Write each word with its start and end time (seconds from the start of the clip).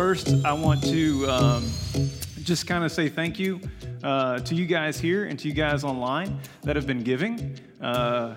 first, 0.00 0.34
I 0.46 0.54
want 0.54 0.82
to 0.84 1.28
um, 1.28 1.70
just 2.42 2.66
kind 2.66 2.84
of 2.84 2.90
say 2.90 3.10
thank 3.10 3.38
you 3.38 3.60
uh, 4.02 4.38
to 4.38 4.54
you 4.54 4.64
guys 4.64 4.98
here 4.98 5.26
and 5.26 5.38
to 5.38 5.46
you 5.46 5.52
guys 5.52 5.84
online 5.84 6.40
that 6.62 6.74
have 6.74 6.86
been 6.86 7.02
giving. 7.02 7.58
Uh, 7.82 8.36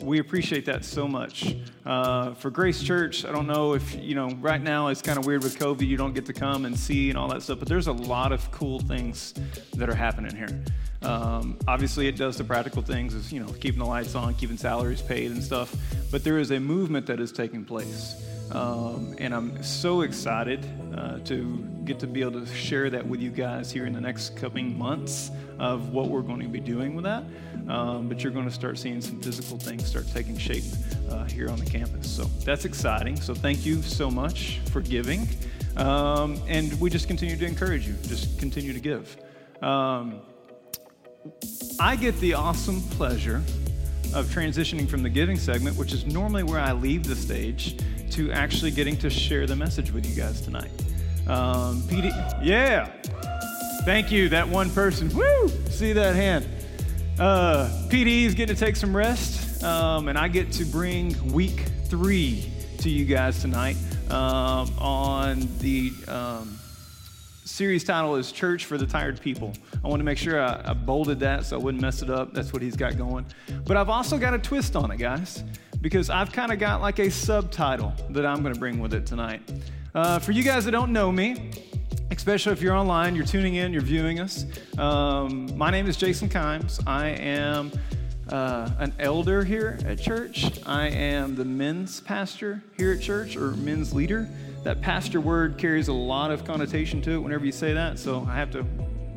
we 0.00 0.20
appreciate 0.20 0.64
that 0.66 0.84
so 0.84 1.08
much. 1.08 1.56
Uh, 1.84 2.34
for 2.34 2.48
Grace 2.48 2.80
Church, 2.80 3.24
I 3.24 3.32
don't 3.32 3.48
know 3.48 3.74
if, 3.74 3.92
you 3.96 4.14
know, 4.14 4.28
right 4.40 4.62
now 4.62 4.86
it's 4.86 5.02
kind 5.02 5.18
of 5.18 5.26
weird 5.26 5.42
with 5.42 5.58
COVID, 5.58 5.84
you 5.84 5.96
don't 5.96 6.14
get 6.14 6.26
to 6.26 6.32
come 6.32 6.64
and 6.64 6.78
see 6.78 7.10
and 7.10 7.18
all 7.18 7.26
that 7.26 7.42
stuff, 7.42 7.58
but 7.58 7.66
there's 7.66 7.88
a 7.88 7.92
lot 7.92 8.30
of 8.30 8.48
cool 8.52 8.78
things 8.78 9.34
that 9.74 9.90
are 9.90 9.96
happening 9.96 10.36
here. 10.36 10.62
Um, 11.02 11.58
obviously, 11.66 12.06
it 12.06 12.16
does 12.16 12.36
the 12.36 12.44
practical 12.44 12.82
things, 12.82 13.32
you 13.32 13.40
know, 13.40 13.50
keeping 13.54 13.80
the 13.80 13.84
lights 13.84 14.14
on, 14.14 14.32
keeping 14.34 14.56
salaries 14.56 15.02
paid 15.02 15.32
and 15.32 15.42
stuff, 15.42 15.74
but 16.12 16.22
there 16.22 16.38
is 16.38 16.52
a 16.52 16.60
movement 16.60 17.06
that 17.06 17.18
is 17.18 17.32
taking 17.32 17.64
place. 17.64 18.14
Um, 18.52 19.14
and 19.18 19.32
I'm 19.32 19.62
so 19.62 20.00
excited 20.00 20.64
uh, 21.00 21.18
to 21.20 21.66
get 21.84 21.98
to 21.98 22.06
be 22.06 22.20
able 22.20 22.32
to 22.32 22.46
share 22.54 22.90
that 22.90 23.06
with 23.06 23.20
you 23.20 23.30
guys 23.30 23.72
here 23.72 23.86
in 23.86 23.92
the 23.92 24.00
next 24.00 24.36
coming 24.36 24.76
months 24.76 25.30
of 25.58 25.90
what 25.90 26.08
we're 26.08 26.20
going 26.20 26.40
to 26.40 26.48
be 26.48 26.60
doing 26.60 26.94
with 26.94 27.04
that. 27.04 27.24
Um, 27.68 28.08
but 28.08 28.22
you're 28.22 28.32
going 28.32 28.44
to 28.44 28.54
start 28.54 28.78
seeing 28.78 29.00
some 29.00 29.20
physical 29.20 29.56
things 29.58 29.86
start 29.86 30.06
taking 30.12 30.36
shape 30.36 30.64
uh, 31.10 31.24
here 31.24 31.48
on 31.48 31.58
the 31.58 31.64
campus. 31.64 32.10
So 32.10 32.24
that's 32.44 32.66
exciting. 32.66 33.16
So 33.16 33.34
thank 33.34 33.64
you 33.64 33.80
so 33.80 34.10
much 34.10 34.60
for 34.72 34.82
giving. 34.82 35.26
Um, 35.76 36.40
and 36.46 36.78
we 36.80 36.90
just 36.90 37.06
continue 37.06 37.36
to 37.36 37.46
encourage 37.46 37.86
you, 37.86 37.94
just 38.02 38.38
continue 38.38 38.74
to 38.74 38.80
give. 38.80 39.16
Um, 39.62 40.20
I 41.78 41.96
get 41.96 42.18
the 42.20 42.34
awesome 42.34 42.82
pleasure 42.82 43.42
of 44.12 44.26
transitioning 44.26 44.88
from 44.88 45.02
the 45.02 45.08
giving 45.08 45.38
segment, 45.38 45.76
which 45.76 45.92
is 45.94 46.04
normally 46.04 46.42
where 46.42 46.60
I 46.60 46.72
leave 46.72 47.04
the 47.04 47.16
stage, 47.16 47.78
to 48.10 48.32
actually 48.32 48.72
getting 48.72 48.96
to 48.98 49.08
share 49.08 49.46
the 49.46 49.56
message 49.56 49.92
with 49.92 50.04
you 50.04 50.20
guys 50.20 50.40
tonight. 50.40 50.70
Um, 51.30 51.80
PD, 51.82 52.12
yeah. 52.42 52.90
Thank 53.84 54.10
you, 54.10 54.28
that 54.30 54.48
one 54.48 54.68
person. 54.70 55.08
Woo! 55.16 55.48
See 55.70 55.92
that 55.92 56.16
hand. 56.16 56.44
Uh, 57.20 57.70
PD 57.88 58.24
is 58.24 58.34
getting 58.34 58.56
to 58.56 58.60
take 58.60 58.74
some 58.74 58.96
rest, 58.96 59.62
um, 59.62 60.08
and 60.08 60.18
I 60.18 60.26
get 60.26 60.50
to 60.52 60.64
bring 60.64 61.32
week 61.32 61.66
three 61.84 62.50
to 62.78 62.90
you 62.90 63.04
guys 63.04 63.40
tonight 63.40 63.76
um, 64.10 64.76
on 64.78 65.48
the 65.58 65.92
um, 66.08 66.58
series 67.44 67.84
title 67.84 68.16
is 68.16 68.32
Church 68.32 68.64
for 68.64 68.76
the 68.76 68.86
Tired 68.86 69.20
People. 69.20 69.52
I 69.84 69.86
want 69.86 70.00
to 70.00 70.04
make 70.04 70.18
sure 70.18 70.42
I, 70.42 70.60
I 70.64 70.72
bolded 70.72 71.20
that 71.20 71.44
so 71.44 71.56
I 71.56 71.62
wouldn't 71.62 71.80
mess 71.80 72.02
it 72.02 72.10
up. 72.10 72.34
That's 72.34 72.52
what 72.52 72.60
he's 72.60 72.76
got 72.76 72.98
going. 72.98 73.24
But 73.66 73.76
I've 73.76 73.88
also 73.88 74.18
got 74.18 74.34
a 74.34 74.38
twist 74.38 74.74
on 74.74 74.90
it, 74.90 74.96
guys 74.96 75.44
because 75.80 76.10
I've 76.10 76.32
kind 76.32 76.52
of 76.52 76.58
got 76.58 76.80
like 76.80 76.98
a 76.98 77.10
subtitle 77.10 77.92
that 78.10 78.26
I'm 78.26 78.42
going 78.42 78.54
to 78.54 78.60
bring 78.60 78.80
with 78.80 78.94
it 78.94 79.06
tonight. 79.06 79.40
Uh, 79.92 80.20
for 80.20 80.30
you 80.30 80.44
guys 80.44 80.64
that 80.64 80.70
don't 80.70 80.92
know 80.92 81.10
me, 81.10 81.50
especially 82.12 82.52
if 82.52 82.62
you're 82.62 82.76
online, 82.76 83.16
you're 83.16 83.26
tuning 83.26 83.56
in, 83.56 83.72
you're 83.72 83.82
viewing 83.82 84.20
us, 84.20 84.46
um, 84.78 85.50
my 85.58 85.68
name 85.68 85.88
is 85.88 85.96
Jason 85.96 86.28
Kimes. 86.28 86.80
I 86.86 87.08
am 87.08 87.72
uh, 88.28 88.70
an 88.78 88.94
elder 89.00 89.42
here 89.42 89.80
at 89.84 90.00
church. 90.00 90.64
I 90.64 90.86
am 90.86 91.34
the 91.34 91.44
men's 91.44 92.00
pastor 92.02 92.62
here 92.76 92.92
at 92.92 93.00
church, 93.00 93.36
or 93.36 93.50
men's 93.52 93.92
leader. 93.92 94.28
That 94.62 94.80
pastor 94.80 95.20
word 95.20 95.58
carries 95.58 95.88
a 95.88 95.92
lot 95.92 96.30
of 96.30 96.44
connotation 96.44 97.02
to 97.02 97.10
it 97.14 97.18
whenever 97.18 97.44
you 97.44 97.50
say 97.52 97.72
that, 97.72 97.98
so 97.98 98.24
I 98.30 98.36
have 98.36 98.52
to 98.52 98.64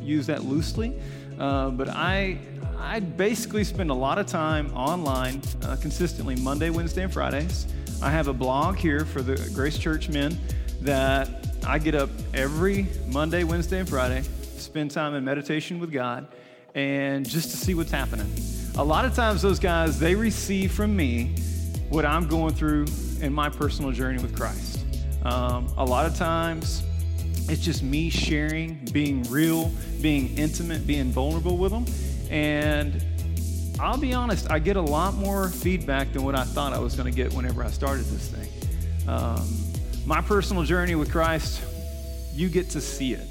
use 0.01 0.25
that 0.25 0.43
loosely. 0.43 0.99
Uh, 1.37 1.69
but 1.69 1.89
I 1.89 2.39
I 2.79 2.99
basically 2.99 3.63
spend 3.63 3.91
a 3.91 3.93
lot 3.93 4.17
of 4.17 4.25
time 4.25 4.75
online 4.75 5.41
uh, 5.63 5.75
consistently 5.79 6.35
Monday, 6.37 6.71
Wednesday, 6.71 7.03
and 7.03 7.13
Fridays. 7.13 7.67
I 8.01 8.09
have 8.09 8.27
a 8.27 8.33
blog 8.33 8.75
here 8.75 9.05
for 9.05 9.21
the 9.21 9.35
Grace 9.53 9.77
Church 9.77 10.09
men 10.09 10.37
that 10.83 11.29
I 11.65 11.79
get 11.79 11.95
up 11.95 12.09
every 12.33 12.87
Monday, 13.07 13.43
Wednesday, 13.43 13.79
and 13.79 13.87
Friday, 13.87 14.23
spend 14.57 14.91
time 14.91 15.15
in 15.15 15.23
meditation 15.23 15.79
with 15.79 15.91
God, 15.91 16.27
and 16.75 17.27
just 17.27 17.51
to 17.51 17.57
see 17.57 17.73
what's 17.73 17.91
happening. 17.91 18.31
A 18.75 18.83
lot 18.83 19.05
of 19.05 19.15
times, 19.15 19.41
those 19.41 19.59
guys, 19.59 19.99
they 19.99 20.15
receive 20.15 20.71
from 20.71 20.95
me 20.95 21.35
what 21.89 22.05
I'm 22.05 22.27
going 22.27 22.53
through 22.53 22.87
in 23.21 23.31
my 23.31 23.49
personal 23.49 23.91
journey 23.91 24.21
with 24.21 24.35
Christ. 24.35 24.85
Um, 25.23 25.71
a 25.77 25.85
lot 25.85 26.05
of 26.05 26.15
times, 26.15 26.83
it's 27.49 27.61
just 27.61 27.83
me 27.83 28.09
sharing, 28.09 28.83
being 28.91 29.23
real, 29.23 29.71
being 30.01 30.37
intimate, 30.37 30.85
being 30.85 31.11
vulnerable 31.11 31.57
with 31.57 31.71
them. 31.71 31.85
And 32.29 33.05
I'll 33.79 33.97
be 33.97 34.13
honest, 34.13 34.49
I 34.51 34.59
get 34.59 34.75
a 34.75 34.81
lot 34.81 35.13
more 35.13 35.49
feedback 35.49 36.11
than 36.13 36.23
what 36.23 36.35
I 36.35 36.43
thought 36.43 36.73
I 36.73 36.79
was 36.79 36.95
going 36.95 37.11
to 37.11 37.15
get 37.15 37.33
whenever 37.33 37.63
I 37.63 37.69
started 37.69 38.05
this 38.05 38.29
thing. 38.29 38.49
Um, 39.07 39.62
my 40.05 40.19
personal 40.19 40.63
journey 40.63 40.95
with 40.95 41.09
Christ, 41.09 41.61
you 42.33 42.49
get 42.49 42.71
to 42.71 42.81
see 42.81 43.13
it. 43.13 43.27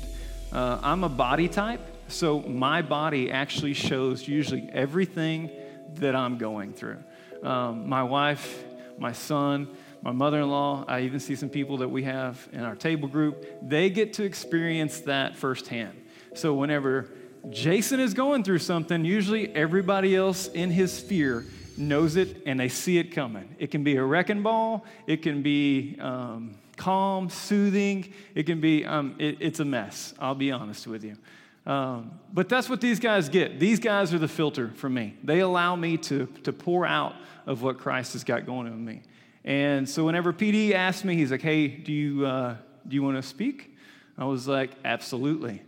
Uh, 0.51 0.79
I'm 0.83 1.05
a 1.05 1.09
body 1.09 1.47
type, 1.47 1.81
so 2.09 2.41
my 2.41 2.81
body 2.81 3.31
actually 3.31 3.75
shows 3.75 4.27
usually 4.27 4.71
everything 4.73 5.51
that 5.97 6.17
I'm 6.17 6.39
going 6.39 6.73
through. 6.73 6.99
Um, 7.43 7.89
my 7.89 8.03
wife, 8.03 8.65
my 8.97 9.13
son, 9.13 9.69
my 10.01 10.13
mother 10.13 10.41
in 10.41 10.49
law, 10.49 10.87
I 10.89 11.01
even 11.01 11.21
see 11.21 11.37
some 11.37 11.51
people 11.51 11.77
that 11.79 11.89
we 11.89 12.05
have 12.05 12.49
in 12.53 12.61
our 12.61 12.75
table 12.75 13.07
group, 13.07 13.45
they 13.61 13.91
get 13.91 14.15
to 14.15 14.25
experience 14.25 15.01
that 15.01 15.37
firsthand. 15.37 16.01
So 16.35 16.55
whenever 16.55 17.11
Jason 17.51 18.01
is 18.01 18.15
going 18.15 18.45
through 18.45 18.61
something, 18.61 19.05
usually 19.05 19.55
everybody 19.55 20.17
else 20.17 20.49
in 20.49 20.71
his 20.71 20.91
sphere 20.91 21.45
knows 21.77 22.17
it 22.17 22.43
and 22.47 22.59
they 22.59 22.69
see 22.69 22.97
it 22.97 23.13
coming. 23.13 23.57
It 23.59 23.71
can 23.71 23.85
be 23.85 23.97
a 23.97 24.03
wrecking 24.03 24.43
ball, 24.43 24.87
it 25.07 25.23
can 25.23 25.43
be 25.43 25.99
um, 26.01 26.57
calm, 26.77 27.29
soothing, 27.29 28.13
it 28.35 28.45
can 28.45 28.61
be, 28.61 28.85
um, 28.85 29.15
it, 29.19 29.39
it's 29.41 29.61
a 29.61 29.65
mess, 29.65 30.15
I'll 30.19 30.35
be 30.35 30.51
honest 30.51 30.87
with 30.87 31.05
you. 31.05 31.17
Um, 31.65 32.19
but 32.33 32.49
that's 32.49 32.69
what 32.69 32.81
these 32.81 32.99
guys 32.99 33.29
get. 33.29 33.61
These 33.61 33.79
guys 33.79 34.13
are 34.13 34.19
the 34.19 34.29
filter 34.29 34.73
for 34.75 34.89
me. 34.89 35.17
They 35.23 35.41
allow 35.41 35.77
me 35.77 35.97
to, 35.99 36.27
to 36.43 36.53
pour 36.53 36.85
out 36.85 37.15
of 37.47 37.63
what 37.63 37.79
Christ 37.79 38.15
has 38.15 38.25
got 38.25 38.47
going 38.47 38.67
on 38.67 38.85
me. 38.85 39.03
And 39.45 39.89
so 39.89 40.05
whenever 40.05 40.33
PD 40.33 40.73
asked 40.73 41.05
me, 41.05 41.15
he's 41.17 41.31
like, 41.31 41.43
hey, 41.43 41.69
do 41.69 41.93
you, 41.93 42.27
uh, 42.27 42.57
do 42.87 42.95
you 42.95 43.03
want 43.03 43.17
to 43.17 43.23
speak? 43.23 43.77
I 44.19 44.25
was 44.25 44.47
like, 44.47 44.71
absolutely. 44.85 45.63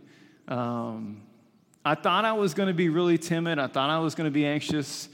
Um, 0.47 1.21
I 1.83 1.95
thought 1.95 2.25
I 2.25 2.33
was 2.33 2.53
going 2.53 2.67
to 2.67 2.73
be 2.73 2.89
really 2.89 3.17
timid. 3.17 3.59
I 3.59 3.67
thought 3.67 3.89
I 3.89 3.99
was 3.99 4.15
going 4.15 4.25
to 4.25 4.33
be 4.33 4.45
anxious. 4.45 5.09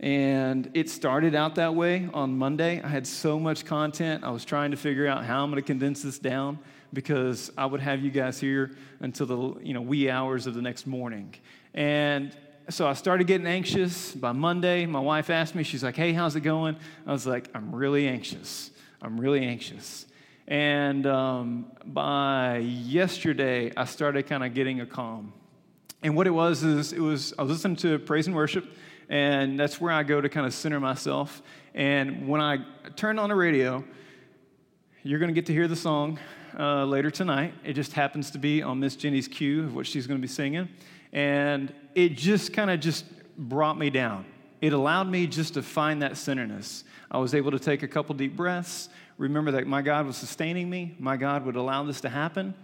And 0.00 0.70
it 0.74 0.90
started 0.90 1.34
out 1.34 1.54
that 1.54 1.74
way 1.74 2.08
on 2.12 2.36
Monday. 2.36 2.82
I 2.82 2.88
had 2.88 3.06
so 3.06 3.40
much 3.40 3.64
content. 3.64 4.24
I 4.24 4.30
was 4.30 4.44
trying 4.44 4.70
to 4.72 4.76
figure 4.76 5.06
out 5.06 5.24
how 5.24 5.42
I'm 5.42 5.50
going 5.50 5.62
to 5.62 5.66
condense 5.66 6.02
this 6.02 6.18
down 6.18 6.58
because 6.92 7.50
I 7.56 7.66
would 7.66 7.80
have 7.80 8.02
you 8.02 8.10
guys 8.10 8.38
here 8.38 8.72
until 9.00 9.26
the 9.26 9.64
you 9.64 9.72
know 9.74 9.80
wee 9.80 10.10
hours 10.10 10.46
of 10.46 10.54
the 10.54 10.62
next 10.62 10.86
morning. 10.86 11.34
And 11.72 12.36
so 12.68 12.86
I 12.86 12.94
started 12.94 13.26
getting 13.26 13.46
anxious. 13.46 14.12
By 14.12 14.32
Monday, 14.32 14.86
my 14.86 15.00
wife 15.00 15.30
asked 15.30 15.54
me, 15.54 15.62
she's 15.62 15.82
like, 15.82 15.96
"Hey, 15.96 16.12
how's 16.12 16.36
it 16.36 16.40
going?" 16.40 16.76
I 17.06 17.12
was 17.12 17.26
like, 17.26 17.48
"I'm 17.54 17.74
really 17.74 18.06
anxious. 18.06 18.70
I'm 19.00 19.18
really 19.18 19.46
anxious." 19.46 20.06
And 20.48 21.06
um, 21.06 21.72
by 21.84 22.58
yesterday, 22.58 23.72
I 23.76 23.84
started 23.84 24.26
kind 24.26 24.44
of 24.44 24.54
getting 24.54 24.80
a 24.80 24.86
calm. 24.86 25.32
And 26.02 26.14
what 26.14 26.26
it 26.26 26.30
was 26.30 26.62
is 26.62 26.92
it 26.92 27.00
was 27.00 27.34
I 27.38 27.42
was 27.42 27.52
listening 27.52 27.76
to 27.78 27.98
praise 27.98 28.26
and 28.26 28.36
worship, 28.36 28.64
and 29.08 29.58
that's 29.58 29.80
where 29.80 29.92
I 29.92 30.02
go 30.02 30.20
to 30.20 30.28
kind 30.28 30.46
of 30.46 30.54
center 30.54 30.80
myself. 30.80 31.42
And 31.74 32.28
when 32.28 32.40
I 32.40 32.58
turn 32.96 33.18
on 33.18 33.28
the 33.28 33.34
radio, 33.34 33.84
you're 35.02 35.18
going 35.18 35.28
to 35.28 35.34
get 35.34 35.46
to 35.46 35.52
hear 35.52 35.68
the 35.68 35.76
song 35.76 36.18
uh, 36.58 36.84
later 36.84 37.10
tonight. 37.10 37.54
It 37.64 37.74
just 37.74 37.92
happens 37.92 38.30
to 38.32 38.38
be 38.38 38.62
on 38.62 38.80
Miss 38.80 38.96
Jenny's 38.96 39.28
cue 39.28 39.64
of 39.64 39.74
what 39.74 39.86
she's 39.86 40.06
going 40.06 40.18
to 40.18 40.22
be 40.22 40.32
singing, 40.32 40.68
and 41.12 41.72
it 41.94 42.16
just 42.16 42.52
kind 42.52 42.70
of 42.70 42.80
just 42.80 43.04
brought 43.36 43.78
me 43.78 43.90
down. 43.90 44.24
It 44.60 44.72
allowed 44.72 45.08
me 45.08 45.26
just 45.26 45.54
to 45.54 45.62
find 45.62 46.02
that 46.02 46.12
centerness. 46.12 46.84
I 47.10 47.18
was 47.18 47.34
able 47.34 47.50
to 47.52 47.58
take 47.58 47.82
a 47.82 47.88
couple 47.88 48.14
deep 48.14 48.36
breaths, 48.36 48.88
remember 49.18 49.50
that 49.52 49.66
my 49.66 49.82
God 49.82 50.06
was 50.06 50.16
sustaining 50.16 50.68
me, 50.68 50.96
my 50.98 51.16
God 51.16 51.44
would 51.46 51.56
allow 51.56 51.84
this 51.84 52.00
to 52.02 52.08
happen. 52.08 52.54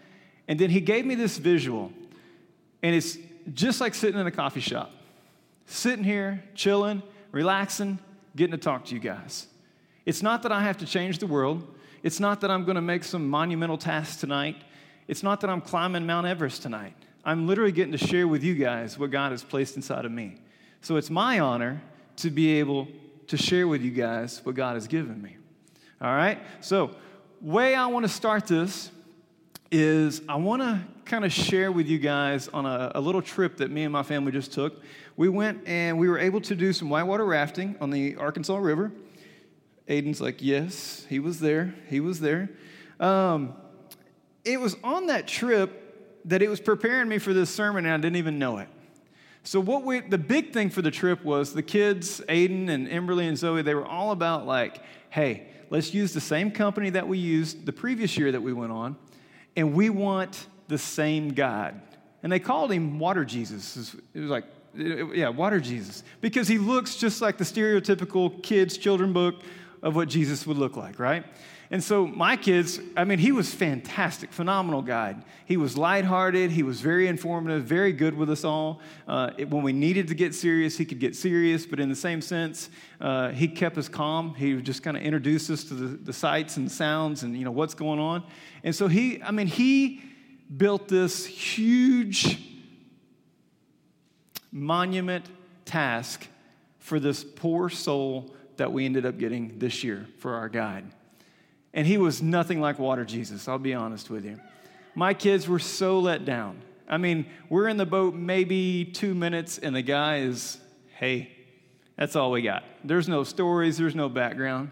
And 0.49 0.59
then 0.59 0.71
he 0.71 0.81
gave 0.81 1.07
me 1.07 1.15
this 1.15 1.39
visual 1.39 1.93
and 2.83 2.95
it's 2.95 3.17
just 3.55 3.81
like 3.81 3.95
sitting 3.95 4.21
in 4.21 4.27
a 4.27 4.31
coffee 4.31 4.61
shop, 4.61 4.91
sitting 5.73 6.05
here, 6.05 6.43
chilling, 6.55 7.03
relaxing, 7.31 7.99
getting 8.37 8.53
to 8.53 8.59
talk 8.59 8.85
to 8.87 8.95
you 8.95 9.01
guys. 9.01 9.47
It's 10.05 10.23
not 10.23 10.43
that 10.43 10.53
I 10.53 10.63
have 10.63 10.79
to 10.79 10.87
change 10.87 11.19
the 11.19 11.27
world. 11.27 11.67
It's 12.03 12.21
not 12.21 12.41
that 12.41 12.51
I'm 12.51 12.65
going 12.65 12.77
to 12.77 12.83
make 12.83 13.05
some 13.05 13.29
monumental 13.29 13.79
task 13.79 14.21
tonight. 14.21 14.57
It's 15.09 15.23
not 15.23 15.41
that 15.41 15.51
I'm 15.51 15.61
climbing 15.61 16.07
Mount 16.07 16.27
Everest 16.27 16.63
tonight. 16.63 16.95
I'm 17.25 17.47
literally 17.47 17.73
getting 17.73 17.93
to 17.93 17.99
share 17.99 18.27
with 18.27 18.43
you 18.43 18.55
guys 18.55 18.99
what 18.99 19.11
God 19.11 19.31
has 19.31 19.43
placed 19.43 19.77
inside 19.77 20.05
of 20.05 20.13
me. 20.13 20.37
So 20.81 20.97
it's 20.97 21.11
my 21.11 21.39
honor 21.39 21.81
to 22.17 22.31
be 22.31 22.59
able 22.59 22.89
to 23.29 23.37
share 23.37 23.69
with 23.69 23.83
you 23.83 23.93
guys 23.93 24.41
what 24.45 24.55
God 24.55 24.75
has 24.75 24.89
given 24.89 25.23
me. 25.23 25.37
All 26.01 26.15
right? 26.15 26.39
So, 26.61 26.91
way 27.41 27.75
I 27.75 27.87
want 27.87 28.05
to 28.05 28.09
start 28.13 28.47
this 28.47 28.91
is 29.73 30.21
I 30.29 30.37
want 30.37 30.61
to 30.61 30.81
kind 31.07 31.25
of 31.25 31.33
share 31.33 31.73
with 31.73 31.87
you 31.87 31.99
guys 31.99 32.47
on 32.49 32.67
a, 32.67 32.93
a, 32.95 33.01
little 33.01 33.23
trip 33.23 33.57
that 33.57 33.71
me 33.71 33.85
and 33.85 33.93
my 33.93 34.03
family 34.03 34.31
just 34.31 34.53
took. 34.53 34.83
We 35.17 35.31
went 35.31 35.67
and 35.67 35.99
we 35.99 36.11
were 36.11 36.19
able 36.19 36.43
to 36.43 36.55
do 36.55 36.75
some 36.75 36.91
whitewater 36.91 37.25
rafting 37.25 37.77
on 37.81 37.91
the 37.91 38.17
Arkansas 38.17 38.57
River. 38.57 38.93
Aiden's 39.89 40.21
like, 40.21 40.43
yes, 40.43 41.07
he 41.09 41.19
was 41.19 41.41
there. 41.41 41.75
He 41.89 42.01
was 42.01 42.21
there. 42.21 42.51
Um, 43.01 43.55
it 44.45 44.61
was 44.61 44.77
on 44.85 45.07
that 45.07 45.27
trip 45.27 46.21
that 46.27 46.43
it 46.43 46.49
was 46.49 46.61
preparing 46.61 47.09
me 47.09 47.19
for 47.19 47.33
this 47.33 47.49
sermon, 47.49 47.87
and 47.87 47.95
I 47.95 47.97
didn't 47.97 48.17
even 48.17 48.39
know 48.39 48.59
it. 48.59 48.69
So, 49.43 49.59
what 49.59 49.85
we, 49.85 50.01
the 50.01 50.19
big 50.19 50.53
thing 50.53 50.71
for 50.71 50.83
the 50.83 50.91
trip 50.91 51.25
was 51.25 51.53
the 51.53 51.63
kids, 51.63 52.21
Aiden 52.29 52.69
and 52.69 52.87
Emberly 52.87 53.27
and 53.27 53.37
Zoe, 53.37 53.63
they 53.63 53.75
were 53.75 53.87
all 53.87 54.13
about 54.13 54.47
like, 54.47 54.81
hey, 55.11 55.49
let's 55.71 55.93
use 55.93 56.13
the 56.13 56.21
same 56.21 56.51
company 56.51 56.91
that 56.91 57.09
we 57.09 57.19
used 57.19 57.67
the 57.67 57.73
previous 57.73 58.17
year 58.17 58.31
that 58.31 58.41
we 58.41 58.53
went 58.53 58.71
on, 58.71 58.97
and 59.57 59.75
we 59.75 59.91
want 59.91 60.47
the 60.69 60.79
same 60.79 61.31
God. 61.31 61.81
And 62.23 62.31
they 62.31 62.39
called 62.39 62.71
him 62.71 62.99
Water 62.99 63.25
Jesus. 63.25 63.95
It 64.15 64.21
was 64.21 64.31
like, 64.31 64.45
yeah, 64.75 65.29
Water 65.29 65.61
Jesus, 65.61 66.03
because 66.21 66.49
he 66.49 66.59
looks 66.59 66.97
just 66.97 67.21
like 67.21 67.37
the 67.37 67.45
stereotypical 67.45 68.43
kids' 68.43 68.79
children 68.79 69.13
book 69.13 69.43
of 69.83 69.97
what 69.97 70.09
Jesus 70.09 70.47
would 70.47 70.57
look 70.57 70.77
like, 70.77 70.99
right? 70.99 71.25
And 71.73 71.83
so 71.83 72.07
my 72.07 72.37
kids, 72.37 72.79
I 72.99 73.05
mean, 73.05 73.19
he 73.19 73.33
was 73.33 73.55
fantastic, 73.55 74.31
phenomenal 74.31 74.83
guide. 74.83 75.25
He 75.47 75.57
was 75.57 75.75
lighthearted. 75.75 76.51
He 76.51 76.63
was 76.63 76.83
very 76.83 77.09
informative, 77.09 77.65
very 77.65 77.95
good 77.95 78.15
with 78.15 78.29
us 78.29 78.45
all. 78.45 78.83
Uh, 79.09 79.31
it, 79.39 79.49
when 79.49 79.63
we 79.63 79.73
needed 79.73 80.07
to 80.09 80.15
get 80.15 80.35
serious, 80.35 80.77
he 80.77 80.85
could 80.85 81.01
get 81.01 81.17
serious, 81.17 81.65
but 81.65 81.81
in 81.81 81.89
the 81.89 81.97
same 81.97 82.21
sense, 82.21 82.69
uh, 83.01 83.31
he 83.31 83.49
kept 83.49 83.79
us 83.79 83.89
calm. 83.89 84.35
He 84.35 84.53
would 84.53 84.67
just 84.67 84.83
kind 84.83 84.99
of 84.99 85.03
introduce 85.03 85.49
us 85.49 85.65
to 85.65 85.75
the, 85.75 85.97
the 85.97 86.13
sights 86.13 86.59
and 86.59 86.71
sounds 86.71 87.23
and, 87.23 87.35
you 87.35 87.47
know, 87.47 87.51
what's 87.51 87.75
going 87.75 87.99
on. 87.99 88.23
And 88.63 88.75
so 88.77 88.87
he, 88.87 89.23
I 89.23 89.31
mean, 89.31 89.47
he 89.47 90.03
built 90.55 90.89
this 90.89 91.25
huge 91.25 92.39
monument 94.53 95.25
task 95.65 96.29
for 96.81 97.01
this 97.01 97.25
poor 97.25 97.71
soul 97.71 98.35
that 98.59 98.71
we 98.71 98.85
ended 98.85 99.07
up 99.07 99.17
getting 99.17 99.59
this 99.59 99.83
year 99.83 100.07
for 100.19 100.35
our 100.35 100.51
guide. 100.51 100.85
And 101.75 101.87
he 101.87 101.97
was 101.97 102.23
nothing 102.23 102.61
like 102.61 102.79
Water 102.79 103.05
Jesus, 103.05 103.49
I'll 103.49 103.59
be 103.59 103.75
honest 103.75 104.11
with 104.11 104.25
you. 104.25 104.39
My 104.95 105.15
kids 105.15 105.49
were 105.49 105.59
so 105.59 105.99
let 106.01 106.25
down. 106.25 106.61
I 106.89 106.99
mean, 106.99 107.27
we're 107.49 107.69
in 107.69 107.79
the 107.79 107.87
boat 107.87 108.15
maybe 108.15 108.85
two 108.85 109.15
minutes, 109.15 109.59
and 109.59 109.75
the 109.75 109.83
guy 109.83 110.19
is, 110.19 110.59
hey, 110.99 111.33
that's 111.97 112.17
all 112.17 112.31
we 112.31 112.43
got. 112.43 112.65
There's 112.85 113.09
no 113.09 113.25
stories, 113.25 113.79
there's 113.79 113.95
no 113.95 114.09
background. 114.11 114.71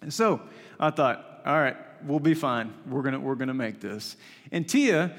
And 0.00 0.14
so 0.14 0.40
I 0.78 0.90
thought, 0.90 1.42
all 1.44 1.58
right, 1.58 1.76
we'll 2.04 2.20
be 2.20 2.34
fine. 2.34 2.72
We're 2.86 3.02
gonna, 3.02 3.18
we're 3.18 3.34
gonna 3.34 3.54
make 3.54 3.80
this. 3.80 4.16
And 4.52 4.68
Tia, 4.68 5.16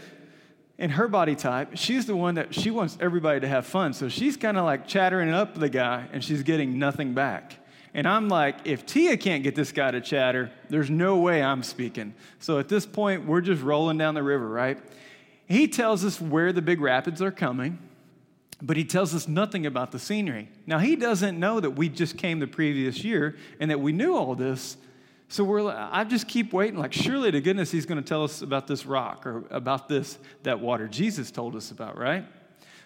in 0.78 0.92
her 0.92 1.08
body 1.08 1.36
type, 1.36 1.72
she's 1.76 2.06
the 2.06 2.16
one 2.16 2.36
that 2.36 2.56
she 2.56 2.72
wants 2.72 2.98
everybody 3.02 3.42
to 3.42 3.48
have 3.48 3.66
fun. 3.66 3.94
So 3.94 4.08
she's 4.08 4.38
kind 4.38 4.58
of 4.58 4.66
like 4.66 4.88
chattering 4.88 5.32
up 5.32 5.56
the 5.56 5.70
guy, 5.70 6.08
and 6.14 6.24
she's 6.24 6.44
getting 6.44 6.80
nothing 6.80 7.14
back. 7.14 7.58
And 7.94 8.08
I'm 8.08 8.30
like, 8.30 8.56
if 8.66 8.86
Tia 8.86 9.18
can't 9.18 9.44
get 9.44 9.54
this 9.54 9.72
guy 9.72 9.92
to 9.92 10.00
chatter, 10.00 10.50
there's 10.70 10.90
no 10.90 11.18
way 11.18 11.44
I'm 11.44 11.62
speaking. 11.62 12.14
So 12.40 12.58
at 12.58 12.70
this 12.70 12.86
point, 12.86 13.26
we're 13.26 13.42
just 13.42 13.62
rolling 13.62 13.98
down 13.98 14.14
the 14.14 14.24
river, 14.24 14.48
right? 14.48 14.80
He 15.48 15.68
tells 15.68 16.06
us 16.06 16.22
where 16.22 16.54
the 16.54 16.62
big 16.62 16.80
rapids 16.80 17.22
are 17.22 17.32
coming, 17.32 17.80
but 18.62 18.78
he 18.78 18.86
tells 18.86 19.14
us 19.14 19.28
nothing 19.28 19.66
about 19.66 19.92
the 19.92 20.00
scenery. 20.00 20.48
Now, 20.66 20.80
he 20.80 20.96
doesn't 20.96 21.38
know 21.38 21.60
that 21.60 21.72
we 21.72 21.90
just 21.90 22.18
came 22.18 22.40
the 22.40 22.48
previous 22.48 23.04
year 23.04 23.36
and 23.60 23.70
that 23.70 23.82
we 23.82 23.92
knew 23.92 24.16
all 24.16 24.36
this. 24.36 24.78
So 25.28 25.44
we're, 25.44 25.70
I 25.70 26.06
just 26.06 26.28
keep 26.28 26.54
waiting, 26.54 26.80
like, 26.80 26.94
surely 26.94 27.32
to 27.32 27.42
goodness 27.42 27.72
he's 27.72 27.86
going 27.86 28.02
to 28.02 28.08
tell 28.08 28.24
us 28.24 28.42
about 28.42 28.68
this 28.68 28.86
rock 28.86 29.26
or 29.26 29.44
about 29.50 29.90
this, 29.90 30.18
that 30.44 30.60
water 30.62 30.88
Jesus 30.88 31.32
told 31.32 31.56
us 31.56 31.72
about, 31.72 31.98
right? 31.98 32.26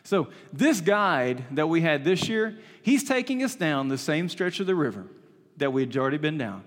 So, 0.06 0.28
this 0.54 0.81
guide 0.81 1.44
that 1.56 1.68
we 1.68 1.81
had 1.81 2.04
this 2.04 2.30
year, 2.30 2.60
he's 2.84 3.04
taking 3.04 3.42
us 3.42 3.56
down 3.56 3.88
the 3.88 3.98
same 3.98 4.30
stretch 4.30 4.60
of 4.60 4.68
the 4.68 4.75
river 4.75 5.07
that 5.57 5.74
we 5.74 5.81
had 5.81 5.98
already 5.98 6.19
been 6.19 6.38
down. 6.38 6.63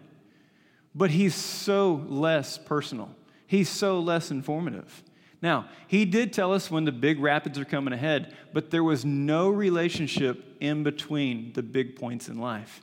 But 0.93 1.13
he's 1.13 1.37
so 1.37 2.05
less 2.09 2.59
personal, 2.59 3.15
he's 3.47 3.69
so 3.69 4.01
less 4.01 4.33
informative. 4.33 5.05
Now, 5.41 5.69
he 5.87 6.05
did 6.05 6.33
tell 6.33 6.53
us 6.53 6.69
when 6.69 6.85
the 6.85 6.91
big 6.91 7.21
rapids 7.21 7.61
are 7.61 7.65
coming 7.65 7.95
ahead, 7.95 8.35
but 8.53 8.73
there 8.73 8.83
was 8.83 9.05
no 9.05 9.49
relationship 9.49 10.45
in 10.59 10.83
between 10.83 11.53
the 11.53 11.63
big 11.63 11.95
points 11.95 12.29
in 12.29 12.39
life. 12.39 12.83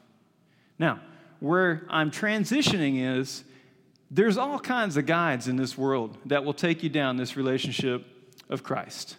Now, 0.79 1.01
where 1.41 1.85
I'm 1.89 2.11
transitioning 2.11 3.19
is 3.19 3.43
there's 4.09 4.37
all 4.37 4.57
kinds 4.57 4.95
of 4.95 5.05
guides 5.05 5.49
in 5.49 5.57
this 5.57 5.77
world 5.77 6.17
that 6.27 6.45
will 6.45 6.53
take 6.53 6.81
you 6.81 6.87
down 6.87 7.17
this 7.17 7.35
relationship 7.35 8.05
of 8.47 8.63
Christ. 8.63 9.17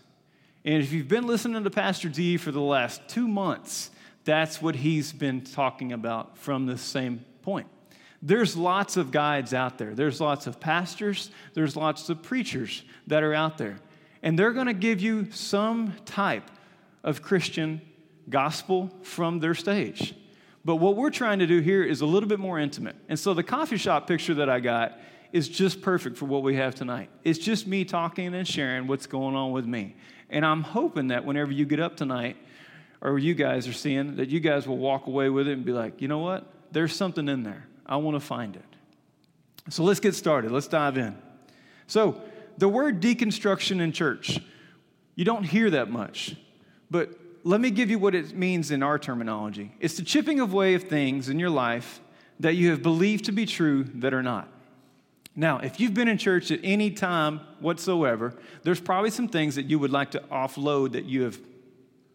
And 0.66 0.82
if 0.82 0.92
you've 0.92 1.06
been 1.06 1.28
listening 1.28 1.62
to 1.62 1.70
Pastor 1.70 2.08
D 2.08 2.36
for 2.36 2.50
the 2.50 2.60
last 2.60 3.00
two 3.06 3.28
months, 3.28 3.92
that's 4.24 4.60
what 4.60 4.74
he's 4.74 5.12
been 5.12 5.42
talking 5.42 5.92
about 5.92 6.36
from 6.36 6.66
this 6.66 6.82
same 6.82 7.24
point. 7.42 7.68
There's 8.20 8.56
lots 8.56 8.96
of 8.96 9.12
guides 9.12 9.54
out 9.54 9.78
there. 9.78 9.94
There's 9.94 10.20
lots 10.20 10.48
of 10.48 10.58
pastors, 10.58 11.30
there's 11.54 11.76
lots 11.76 12.08
of 12.08 12.20
preachers 12.20 12.82
that 13.06 13.22
are 13.22 13.32
out 13.32 13.58
there. 13.58 13.76
And 14.24 14.36
they're 14.36 14.50
going 14.50 14.66
to 14.66 14.74
give 14.74 15.00
you 15.00 15.30
some 15.30 15.94
type 16.04 16.50
of 17.04 17.22
Christian 17.22 17.80
gospel 18.28 18.90
from 19.02 19.38
their 19.38 19.54
stage. 19.54 20.16
But 20.64 20.76
what 20.76 20.96
we're 20.96 21.10
trying 21.10 21.38
to 21.38 21.46
do 21.46 21.60
here 21.60 21.84
is 21.84 22.00
a 22.00 22.06
little 22.06 22.28
bit 22.28 22.40
more 22.40 22.58
intimate. 22.58 22.96
And 23.08 23.16
so 23.16 23.34
the 23.34 23.44
coffee 23.44 23.76
shop 23.76 24.08
picture 24.08 24.34
that 24.34 24.50
I 24.50 24.58
got 24.58 24.98
is 25.36 25.50
just 25.50 25.82
perfect 25.82 26.16
for 26.16 26.24
what 26.24 26.42
we 26.42 26.56
have 26.56 26.74
tonight. 26.74 27.10
It's 27.22 27.38
just 27.38 27.66
me 27.66 27.84
talking 27.84 28.34
and 28.34 28.48
sharing 28.48 28.86
what's 28.86 29.06
going 29.06 29.36
on 29.36 29.52
with 29.52 29.66
me. 29.66 29.94
And 30.30 30.46
I'm 30.46 30.62
hoping 30.62 31.08
that 31.08 31.26
whenever 31.26 31.52
you 31.52 31.66
get 31.66 31.78
up 31.78 31.94
tonight, 31.94 32.38
or 33.02 33.18
you 33.18 33.34
guys 33.34 33.68
are 33.68 33.74
seeing, 33.74 34.16
that 34.16 34.30
you 34.30 34.40
guys 34.40 34.66
will 34.66 34.78
walk 34.78 35.06
away 35.06 35.28
with 35.28 35.46
it 35.46 35.52
and 35.52 35.64
be 35.64 35.72
like, 35.72 36.00
you 36.00 36.08
know 36.08 36.20
what? 36.20 36.50
There's 36.72 36.96
something 36.96 37.28
in 37.28 37.42
there. 37.42 37.66
I 37.84 37.96
want 37.96 38.14
to 38.14 38.20
find 38.20 38.56
it. 38.56 38.64
So 39.68 39.84
let's 39.84 40.00
get 40.00 40.14
started. 40.14 40.50
Let's 40.50 40.68
dive 40.68 40.96
in. 40.96 41.14
So, 41.86 42.18
the 42.56 42.68
word 42.68 43.02
deconstruction 43.02 43.82
in 43.82 43.92
church, 43.92 44.40
you 45.14 45.26
don't 45.26 45.44
hear 45.44 45.68
that 45.68 45.90
much. 45.90 46.34
But 46.90 47.10
let 47.44 47.60
me 47.60 47.70
give 47.70 47.90
you 47.90 47.98
what 47.98 48.14
it 48.14 48.34
means 48.34 48.70
in 48.70 48.82
our 48.82 48.98
terminology 48.98 49.72
it's 49.80 49.98
the 49.98 50.02
chipping 50.02 50.40
away 50.40 50.72
of 50.72 50.84
things 50.84 51.28
in 51.28 51.38
your 51.38 51.50
life 51.50 52.00
that 52.40 52.54
you 52.54 52.70
have 52.70 52.82
believed 52.82 53.26
to 53.26 53.32
be 53.32 53.44
true 53.44 53.84
that 53.96 54.14
are 54.14 54.22
not. 54.22 54.48
Now, 55.38 55.58
if 55.58 55.78
you've 55.78 55.92
been 55.92 56.08
in 56.08 56.16
church 56.16 56.50
at 56.50 56.60
any 56.62 56.90
time 56.90 57.40
whatsoever, 57.60 58.34
there's 58.62 58.80
probably 58.80 59.10
some 59.10 59.28
things 59.28 59.54
that 59.56 59.66
you 59.66 59.78
would 59.78 59.92
like 59.92 60.12
to 60.12 60.20
offload 60.32 60.92
that 60.92 61.04
you 61.04 61.22
have 61.22 61.38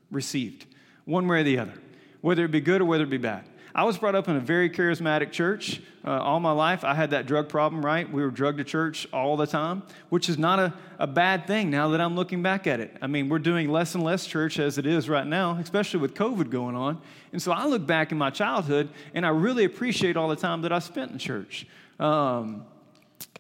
received, 0.10 0.66
one 1.06 1.28
way 1.28 1.42
or 1.42 1.44
the 1.44 1.60
other, 1.60 1.74
whether 2.22 2.44
it 2.44 2.52
be 2.52 2.60
good 2.60 2.82
or 2.82 2.86
whether 2.86 3.04
it 3.04 3.12
be 3.12 3.18
bad. 3.18 3.46
I 3.74 3.86
was 3.86 3.98
brought 3.98 4.16
up 4.16 4.28
in 4.28 4.36
a 4.36 4.40
very 4.40 4.70
charismatic 4.70 5.32
church 5.32 5.82
uh, 6.04 6.20
all 6.20 6.40
my 6.40 6.52
life. 6.52 6.84
I 6.84 6.94
had 6.94 7.12
that 7.12 7.26
drug 7.26 7.48
problem, 7.48 7.86
right? 7.86 8.12
We 8.12 8.22
were 8.22 8.32
drugged 8.32 8.58
to 8.58 8.64
church 8.64 9.08
all 9.14 9.38
the 9.38 9.48
time, 9.48 9.84
which 10.10 10.28
is 10.28 10.38
not 10.38 10.60
a, 10.60 10.74
a 11.00 11.08
bad 11.08 11.48
thing 11.48 11.70
now 11.70 11.90
that 11.90 12.02
I'm 12.02 12.16
looking 12.16 12.42
back 12.42 12.68
at 12.68 12.80
it. 12.80 12.98
I 13.02 13.08
mean, 13.08 13.30
we're 13.30 13.40
doing 13.40 13.70
less 13.70 13.96
and 13.96 14.04
less 14.04 14.26
church 14.26 14.60
as 14.60 14.78
it 14.78 14.86
is 14.86 15.08
right 15.08 15.26
now, 15.26 15.58
especially 15.58 16.02
with 16.02 16.16
COVID 16.16 16.50
going 16.50 16.76
on. 16.76 17.02
And 17.32 17.42
so 17.42 17.52
I 17.54 17.66
look 17.66 17.86
back 17.86 18.12
in 18.12 18.18
my 18.18 18.30
childhood 18.30 18.90
and 19.14 19.26
I 19.26 19.30
really 19.30 19.64
appreciate 19.64 20.18
all 20.18 20.28
the 20.28 20.36
time 20.36 20.64
that 20.64 20.74
I 20.74 20.80
spent 20.80 21.12
in 21.12 21.18
church. 21.18 21.66
Um, 22.00 22.66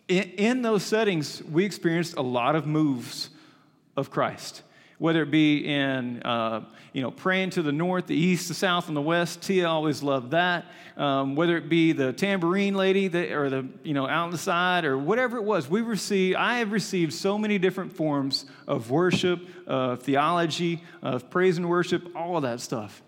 in, 0.08 0.24
in 0.24 0.62
those 0.62 0.84
settings, 0.84 1.44
we 1.44 1.66
experienced 1.66 2.16
a 2.18 2.22
lot 2.22 2.56
of 2.56 2.66
moves 2.66 3.30
of 3.96 4.10
Christ 4.10 4.64
whether 5.02 5.24
it 5.24 5.32
be 5.32 5.66
in 5.66 6.22
uh, 6.22 6.64
you 6.94 7.02
know 7.02 7.10
praying 7.10 7.50
to 7.50 7.64
the 7.64 7.72
north 7.72 8.06
the 8.06 8.16
east 8.16 8.48
the 8.48 8.54
south 8.54 8.88
and 8.88 8.96
the 8.96 9.02
west. 9.02 9.42
Tia 9.42 9.68
always 9.68 10.04
loved 10.04 10.30
that. 10.30 10.66
Um, 10.96 11.36
whether 11.36 11.58
it 11.58 11.70
be 11.70 11.92
the 11.92 12.14
tambourine 12.14 12.76
lady 12.76 13.08
that, 13.08 13.32
or 13.32 13.50
the 13.50 13.68
you 13.82 13.96
know 13.96 14.08
out 14.08 14.26
on 14.26 14.32
the 14.32 14.38
side 14.38 14.86
or 14.86 15.00
whatever 15.00 15.38
it 15.38 15.44
was 15.44 15.68
we 15.68 15.82
received 15.82 16.36
i 16.36 16.60
have 16.60 16.72
received 16.72 17.14
so 17.14 17.36
many 17.36 17.58
different 17.58 17.92
forms 17.92 18.46
of 18.68 18.92
worship 18.92 19.40
of 19.66 20.04
theology 20.04 20.84
of 21.02 21.32
praise 21.32 21.58
and 21.58 21.68
worship 21.68 22.16
all 22.16 22.38
of 22.38 22.44
that 22.44 22.60
stuff. 22.60 23.02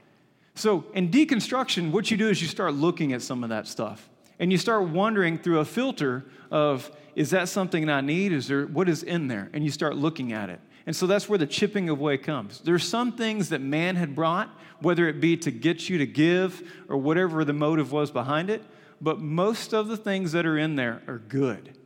So 0.55 0.85
in 0.95 1.11
deconstruction 1.11 1.91
what 1.91 2.09
you 2.09 2.17
do 2.17 2.27
is 2.27 2.41
you 2.41 2.47
start 2.47 2.73
looking 2.73 3.13
at 3.13 3.21
some 3.21 3.43
of 3.43 3.51
that 3.51 3.67
stuff 3.67 4.09
and 4.39 4.51
you 4.51 4.57
start 4.57 4.87
wondering 4.89 5.37
through 5.37 5.59
a 5.59 5.65
filter 5.65 6.25
of 6.51 6.91
is 7.15 7.29
that 7.29 7.47
something 7.49 7.85
that 7.85 7.93
I 7.93 8.01
need? 8.01 8.31
Is 8.31 8.47
there 8.47 8.65
what 8.65 8.89
is 8.89 9.03
in 9.03 9.27
there? 9.27 9.49
And 9.53 9.63
you 9.63 9.71
start 9.71 9.95
looking 9.95 10.33
at 10.33 10.49
it. 10.49 10.59
And 10.85 10.95
so 10.95 11.07
that's 11.07 11.29
where 11.29 11.37
the 11.37 11.47
chipping 11.47 11.89
away 11.89 12.17
comes. 12.17 12.59
There's 12.59 12.87
some 12.87 13.13
things 13.13 13.49
that 13.49 13.61
man 13.61 13.95
had 13.95 14.15
brought, 14.15 14.49
whether 14.81 15.07
it 15.07 15.21
be 15.21 15.37
to 15.37 15.51
get 15.51 15.89
you 15.89 15.97
to 15.99 16.05
give 16.05 16.61
or 16.89 16.97
whatever 16.97 17.45
the 17.45 17.53
motive 17.53 17.91
was 17.91 18.11
behind 18.11 18.49
it, 18.49 18.63
but 18.99 19.19
most 19.19 19.73
of 19.73 19.87
the 19.87 19.95
things 19.95 20.33
that 20.33 20.45
are 20.45 20.57
in 20.57 20.75
there 20.75 21.01
are 21.07 21.19
good. 21.19 21.77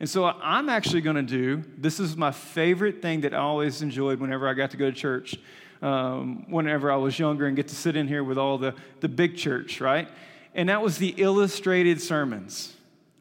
And 0.00 0.08
so 0.08 0.24
I'm 0.24 0.68
actually 0.68 1.00
going 1.02 1.16
to 1.16 1.22
do 1.22 1.64
this 1.76 2.00
is 2.00 2.16
my 2.16 2.30
favorite 2.30 3.02
thing 3.02 3.22
that 3.22 3.34
I 3.34 3.38
always 3.38 3.82
enjoyed 3.82 4.20
whenever 4.20 4.48
I 4.48 4.54
got 4.54 4.70
to 4.72 4.76
go 4.76 4.90
to 4.90 4.96
church, 4.96 5.36
um, 5.82 6.50
whenever 6.50 6.90
I 6.90 6.96
was 6.96 7.18
younger 7.18 7.46
and 7.46 7.56
get 7.56 7.68
to 7.68 7.74
sit 7.74 7.94
in 7.94 8.08
here 8.08 8.24
with 8.24 8.38
all 8.38 8.58
the, 8.58 8.74
the 9.00 9.08
big 9.08 9.36
church, 9.36 9.80
right? 9.80 10.08
And 10.54 10.68
that 10.68 10.82
was 10.82 10.98
the 10.98 11.14
illustrated 11.16 12.00
sermons. 12.00 12.72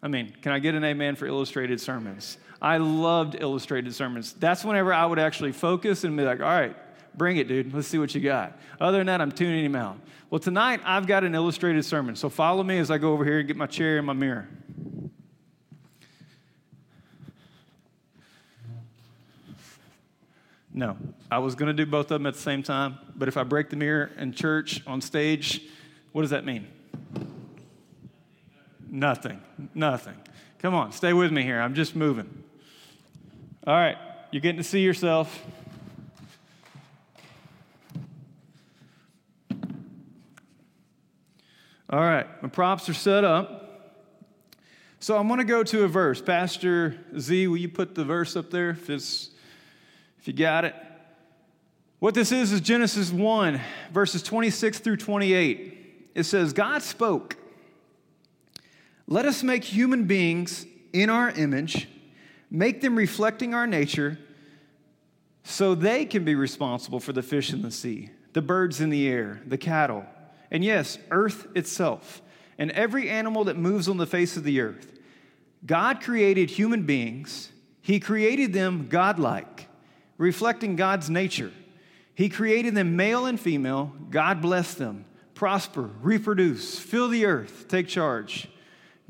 I 0.01 0.07
mean, 0.07 0.33
can 0.41 0.51
I 0.51 0.59
get 0.59 0.75
an 0.75 0.83
amen 0.83 1.15
for 1.15 1.25
illustrated 1.25 1.79
sermons? 1.81 2.37
I 2.61 2.77
loved 2.77 3.35
illustrated 3.39 3.93
sermons. 3.95 4.33
That's 4.33 4.63
whenever 4.63 4.93
I 4.93 5.05
would 5.05 5.19
actually 5.19 5.51
focus 5.51 6.03
and 6.03 6.15
be 6.15 6.23
like, 6.23 6.39
all 6.39 6.45
right, 6.45 6.75
bring 7.15 7.37
it, 7.37 7.47
dude. 7.47 7.73
Let's 7.73 7.87
see 7.87 7.97
what 7.97 8.13
you 8.13 8.21
got. 8.21 8.57
Other 8.79 8.99
than 8.99 9.07
that, 9.07 9.21
I'm 9.21 9.31
tuning 9.31 9.65
him 9.65 9.75
out. 9.75 9.97
Well, 10.29 10.39
tonight 10.39 10.81
I've 10.83 11.07
got 11.07 11.23
an 11.23 11.35
illustrated 11.35 11.83
sermon. 11.85 12.15
So 12.15 12.29
follow 12.29 12.63
me 12.63 12.79
as 12.79 12.91
I 12.91 12.97
go 12.97 13.13
over 13.13 13.23
here 13.25 13.39
and 13.39 13.47
get 13.47 13.57
my 13.57 13.67
chair 13.67 13.97
and 13.97 14.07
my 14.07 14.13
mirror. 14.13 14.47
No, 20.75 20.97
I 21.29 21.37
was 21.37 21.53
going 21.53 21.67
to 21.67 21.85
do 21.85 21.89
both 21.89 22.05
of 22.05 22.19
them 22.19 22.25
at 22.25 22.33
the 22.33 22.39
same 22.39 22.63
time, 22.63 22.97
but 23.15 23.27
if 23.27 23.37
I 23.37 23.43
break 23.43 23.69
the 23.69 23.75
mirror 23.75 24.09
in 24.17 24.33
church, 24.33 24.81
on 24.87 25.01
stage, 25.01 25.61
what 26.13 26.23
does 26.23 26.31
that 26.31 26.45
mean? 26.45 26.67
Nothing. 28.89 29.41
Nothing. 29.73 30.15
Come 30.59 30.75
on, 30.75 30.91
stay 30.91 31.13
with 31.13 31.31
me 31.31 31.43
here. 31.43 31.59
I'm 31.59 31.73
just 31.73 31.95
moving. 31.95 32.43
All 33.65 33.73
right, 33.73 33.97
you're 34.31 34.41
getting 34.41 34.61
to 34.61 34.63
see 34.63 34.81
yourself. 34.81 35.43
All 41.89 41.99
right, 41.99 42.25
my 42.41 42.49
props 42.49 42.87
are 42.89 42.93
set 42.93 43.23
up. 43.23 43.61
So 44.99 45.17
I'm 45.17 45.27
going 45.27 45.39
to 45.39 45.43
go 45.43 45.63
to 45.63 45.83
a 45.83 45.87
verse. 45.87 46.21
Pastor 46.21 46.95
Z, 47.19 47.47
will 47.47 47.57
you 47.57 47.67
put 47.67 47.93
the 47.93 48.05
verse 48.05 48.37
up 48.37 48.51
there 48.51 48.69
if, 48.69 48.89
it's, 48.89 49.31
if 50.19 50.27
you 50.27 50.33
got 50.33 50.65
it? 50.65 50.75
What 51.99 52.13
this 52.13 52.31
is 52.31 52.51
is 52.51 52.61
Genesis 52.61 53.11
1, 53.11 53.59
verses 53.91 54.23
26 54.23 54.79
through 54.79 54.97
28. 54.97 55.82
It 56.15 56.23
says, 56.23 56.53
God 56.53 56.81
spoke, 56.81 57.37
Let 59.07 59.25
us 59.25 59.43
make 59.43 59.63
human 59.63 60.05
beings 60.05 60.65
in 60.91 61.09
our 61.09 61.31
image, 61.31 61.87
make 62.49 62.81
them 62.81 62.95
reflecting 62.95 63.53
our 63.53 63.67
nature, 63.67 64.19
so 65.43 65.75
they 65.75 66.05
can 66.05 66.23
be 66.23 66.35
responsible 66.35 66.99
for 66.99 67.13
the 67.13 67.23
fish 67.23 67.51
in 67.51 67.61
the 67.61 67.71
sea, 67.71 68.11
the 68.33 68.41
birds 68.41 68.79
in 68.79 68.89
the 68.89 69.07
air, 69.07 69.41
the 69.45 69.57
cattle, 69.57 70.05
and 70.51 70.63
yes, 70.63 70.97
earth 71.11 71.47
itself, 71.55 72.21
and 72.57 72.71
every 72.71 73.09
animal 73.09 73.45
that 73.45 73.57
moves 73.57 73.89
on 73.89 73.97
the 73.97 74.05
face 74.05 74.37
of 74.37 74.43
the 74.43 74.61
earth. 74.61 74.99
God 75.65 76.01
created 76.01 76.51
human 76.51 76.83
beings, 76.83 77.51
He 77.81 77.99
created 77.99 78.53
them 78.53 78.87
godlike, 78.87 79.67
reflecting 80.17 80.75
God's 80.75 81.09
nature. 81.09 81.51
He 82.15 82.29
created 82.29 82.75
them 82.75 82.95
male 82.95 83.25
and 83.25 83.39
female. 83.39 83.91
God 84.11 84.39
blessed 84.39 84.77
them. 84.77 85.05
Prosper, 85.43 85.89
reproduce, 86.01 86.79
fill 86.79 87.09
the 87.09 87.25
earth, 87.25 87.65
take 87.67 87.89
charge. 87.89 88.47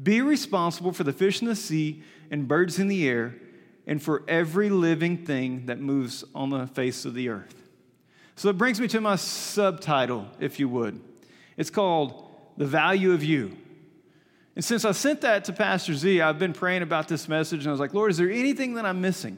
Be 0.02 0.20
responsible 0.20 0.92
for 0.92 1.04
the 1.04 1.14
fish 1.14 1.44
in 1.44 1.48
the 1.48 1.56
sea 1.56 2.02
and 2.32 2.48
birds 2.48 2.80
in 2.80 2.88
the 2.88 3.08
air, 3.08 3.36
and 3.86 4.02
for 4.02 4.24
every 4.28 4.72
living 4.72 5.28
thing 5.28 5.68
that 5.68 5.80
moves 5.80 6.24
on 6.34 6.50
the 6.50 6.66
face 6.66 7.06
of 7.06 7.14
the 7.14 7.30
earth. 7.30 7.54
So 8.36 8.50
it 8.50 8.58
brings 8.58 8.82
me 8.82 8.88
to 8.88 9.00
my 9.00 9.16
subtitle, 9.16 10.26
if 10.40 10.60
you 10.60 10.68
would. 10.70 11.00
It's 11.56 11.70
called 11.70 12.32
The 12.58 12.66
Value 12.66 13.12
of 13.12 13.24
You. 13.24 13.56
And 14.56 14.66
since 14.66 14.86
I 14.86 14.92
sent 14.92 15.22
that 15.22 15.46
to 15.46 15.54
Pastor 15.54 15.94
Z, 15.94 16.20
I've 16.20 16.40
been 16.40 16.54
praying 16.54 16.82
about 16.82 17.08
this 17.08 17.28
message, 17.28 17.60
and 17.60 17.68
I 17.68 17.72
was 17.72 17.80
like, 17.80 17.94
Lord, 17.94 18.10
is 18.10 18.18
there 18.18 18.32
anything 18.32 18.74
that 18.74 18.88
I'm 18.88 19.02
missing? 19.02 19.38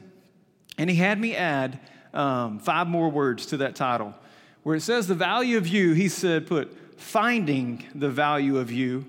And 0.78 0.88
he 0.88 0.96
had 0.96 1.20
me 1.20 1.36
add 1.36 1.78
um, 2.14 2.58
five 2.58 2.86
more 2.86 3.10
words 3.10 3.44
to 3.48 3.58
that 3.58 3.76
title. 3.76 4.14
Where 4.62 4.76
it 4.76 4.80
says 4.80 5.06
the 5.06 5.14
value 5.14 5.58
of 5.58 5.68
you, 5.68 5.92
he 5.92 6.08
said, 6.08 6.46
put 6.46 6.74
finding 6.96 7.84
the 7.94 8.10
value 8.10 8.58
of 8.58 8.70
you 8.70 9.06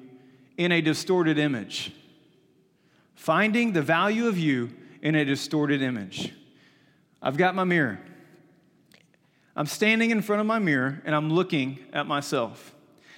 in 0.57 0.71
a 0.71 0.81
distorted 0.81 1.37
image. 1.37 1.91
Finding 3.15 3.73
the 3.73 3.81
value 3.81 4.27
of 4.27 4.37
you 4.37 4.69
in 5.01 5.15
a 5.15 5.25
distorted 5.25 5.81
image. 5.81 6.33
I've 7.21 7.37
got 7.37 7.55
my 7.55 7.63
mirror. 7.63 7.99
I'm 9.55 9.65
standing 9.65 10.11
in 10.11 10.21
front 10.21 10.39
of 10.39 10.45
my 10.45 10.59
mirror 10.59 11.01
and 11.05 11.15
I'm 11.15 11.31
looking 11.31 11.79
at 11.91 12.05
myself. 12.05 12.75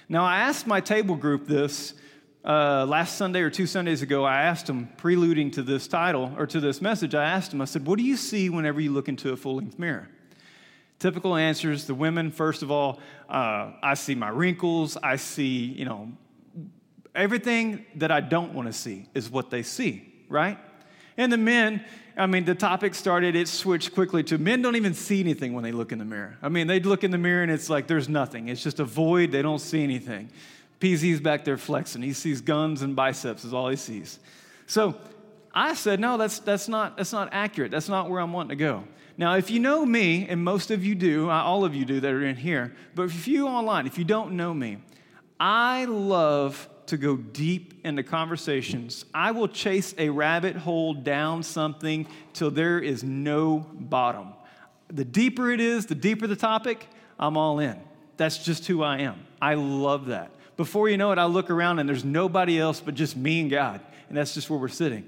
Now, 0.08 0.24
I 0.24 0.40
asked 0.40 0.66
my 0.66 0.80
table 0.80 1.14
group 1.14 1.46
this 1.46 1.94
uh, 2.44 2.86
last 2.86 3.18
Sunday 3.18 3.42
or 3.42 3.50
two 3.50 3.66
Sundays 3.66 4.00
ago, 4.00 4.24
I 4.24 4.42
asked 4.42 4.66
them, 4.66 4.88
preluding 4.96 5.50
to 5.52 5.62
this 5.62 5.86
title 5.86 6.32
or 6.38 6.46
to 6.46 6.58
this 6.58 6.80
message, 6.80 7.14
I 7.14 7.24
asked 7.24 7.50
them, 7.50 7.60
I 7.60 7.66
said, 7.66 7.86
What 7.86 7.98
do 7.98 8.04
you 8.04 8.16
see 8.16 8.48
whenever 8.48 8.80
you 8.80 8.92
look 8.92 9.08
into 9.08 9.32
a 9.32 9.36
full 9.36 9.56
length 9.56 9.78
mirror? 9.78 10.08
Typical 11.00 11.34
answers 11.34 11.86
the 11.86 11.94
women, 11.94 12.30
first 12.30 12.62
of 12.62 12.70
all, 12.70 13.00
uh, 13.28 13.72
I 13.82 13.94
see 13.94 14.14
my 14.14 14.28
wrinkles, 14.28 14.98
I 15.02 15.16
see, 15.16 15.64
you 15.64 15.86
know, 15.86 16.12
everything 17.14 17.86
that 17.96 18.10
I 18.12 18.20
don't 18.20 18.52
want 18.52 18.68
to 18.68 18.72
see 18.74 19.06
is 19.14 19.30
what 19.30 19.48
they 19.48 19.62
see, 19.62 20.06
right? 20.28 20.58
And 21.16 21.32
the 21.32 21.38
men, 21.38 21.82
I 22.18 22.26
mean, 22.26 22.44
the 22.44 22.54
topic 22.54 22.94
started, 22.94 23.34
it 23.34 23.48
switched 23.48 23.94
quickly 23.94 24.22
to 24.24 24.36
men 24.36 24.60
don't 24.60 24.76
even 24.76 24.92
see 24.92 25.20
anything 25.20 25.54
when 25.54 25.64
they 25.64 25.72
look 25.72 25.90
in 25.90 25.98
the 25.98 26.04
mirror. 26.04 26.36
I 26.42 26.50
mean, 26.50 26.66
they 26.66 26.80
look 26.80 27.02
in 27.02 27.10
the 27.10 27.18
mirror 27.18 27.42
and 27.42 27.50
it's 27.50 27.70
like 27.70 27.86
there's 27.86 28.10
nothing, 28.10 28.48
it's 28.48 28.62
just 28.62 28.78
a 28.78 28.84
void, 28.84 29.32
they 29.32 29.40
don't 29.40 29.58
see 29.58 29.82
anything. 29.82 30.28
PZ's 30.80 31.20
back 31.20 31.46
there 31.46 31.56
flexing. 31.56 32.02
He 32.02 32.12
sees 32.12 32.42
guns 32.42 32.82
and 32.82 32.94
biceps, 32.94 33.44
is 33.44 33.54
all 33.54 33.70
he 33.70 33.76
sees. 33.76 34.18
So 34.66 34.96
I 35.54 35.72
said, 35.74 35.98
no, 35.98 36.18
that's, 36.18 36.40
that's, 36.40 36.68
not, 36.68 36.98
that's 36.98 37.12
not 37.12 37.30
accurate. 37.32 37.70
That's 37.70 37.88
not 37.88 38.10
where 38.10 38.20
I'm 38.20 38.34
wanting 38.34 38.50
to 38.50 38.56
go. 38.56 38.84
Now, 39.20 39.34
if 39.34 39.50
you 39.50 39.60
know 39.60 39.84
me, 39.84 40.26
and 40.30 40.42
most 40.42 40.70
of 40.70 40.82
you 40.82 40.94
do, 40.94 41.28
uh, 41.28 41.42
all 41.42 41.62
of 41.66 41.74
you 41.74 41.84
do 41.84 42.00
that 42.00 42.10
are 42.10 42.24
in 42.24 42.36
here, 42.36 42.74
but 42.94 43.02
if 43.02 43.28
you 43.28 43.48
online, 43.48 43.86
if 43.86 43.98
you 43.98 44.04
don't 44.04 44.32
know 44.32 44.54
me, 44.54 44.78
I 45.38 45.84
love 45.84 46.66
to 46.86 46.96
go 46.96 47.18
deep 47.18 47.84
into 47.84 48.02
conversations. 48.02 49.04
I 49.12 49.32
will 49.32 49.48
chase 49.48 49.94
a 49.98 50.08
rabbit 50.08 50.56
hole 50.56 50.94
down 50.94 51.42
something 51.42 52.06
till 52.32 52.50
there 52.50 52.78
is 52.78 53.04
no 53.04 53.66
bottom. 53.74 54.32
The 54.88 55.04
deeper 55.04 55.50
it 55.50 55.60
is, 55.60 55.84
the 55.84 55.94
deeper 55.94 56.26
the 56.26 56.34
topic, 56.34 56.88
I'm 57.18 57.36
all 57.36 57.58
in. 57.58 57.78
That's 58.16 58.38
just 58.38 58.66
who 58.68 58.82
I 58.82 59.00
am. 59.00 59.26
I 59.42 59.52
love 59.52 60.06
that. 60.06 60.30
Before 60.56 60.88
you 60.88 60.96
know 60.96 61.12
it, 61.12 61.18
I 61.18 61.26
look 61.26 61.50
around 61.50 61.78
and 61.78 61.86
there's 61.86 62.06
nobody 62.06 62.58
else 62.58 62.80
but 62.80 62.94
just 62.94 63.18
me 63.18 63.42
and 63.42 63.50
God. 63.50 63.82
And 64.08 64.16
that's 64.16 64.32
just 64.32 64.48
where 64.48 64.58
we're 64.58 64.68
sitting. 64.68 65.04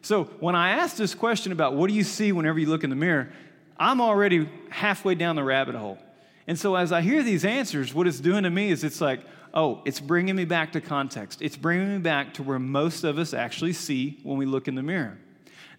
So 0.00 0.24
when 0.40 0.54
I 0.54 0.70
ask 0.70 0.96
this 0.96 1.14
question 1.14 1.52
about 1.52 1.74
what 1.74 1.90
do 1.90 1.94
you 1.94 2.04
see 2.04 2.32
whenever 2.32 2.58
you 2.58 2.66
look 2.66 2.84
in 2.84 2.90
the 2.90 2.96
mirror, 2.96 3.30
I'm 3.80 4.00
already 4.00 4.48
halfway 4.68 5.16
down 5.16 5.34
the 5.34 5.42
rabbit 5.42 5.74
hole. 5.74 5.98
And 6.46 6.58
so 6.58 6.76
as 6.76 6.92
I 6.92 7.00
hear 7.00 7.22
these 7.22 7.44
answers, 7.44 7.92
what 7.92 8.06
it's 8.06 8.20
doing 8.20 8.44
to 8.44 8.50
me 8.50 8.70
is 8.70 8.84
it's 8.84 9.00
like, 9.00 9.20
oh, 9.52 9.82
it's 9.84 9.98
bringing 9.98 10.36
me 10.36 10.44
back 10.44 10.72
to 10.72 10.80
context. 10.80 11.42
It's 11.42 11.56
bringing 11.56 11.94
me 11.94 11.98
back 11.98 12.34
to 12.34 12.42
where 12.42 12.58
most 12.58 13.02
of 13.02 13.18
us 13.18 13.34
actually 13.34 13.72
see 13.72 14.20
when 14.22 14.36
we 14.36 14.46
look 14.46 14.68
in 14.68 14.76
the 14.76 14.82
mirror. 14.82 15.18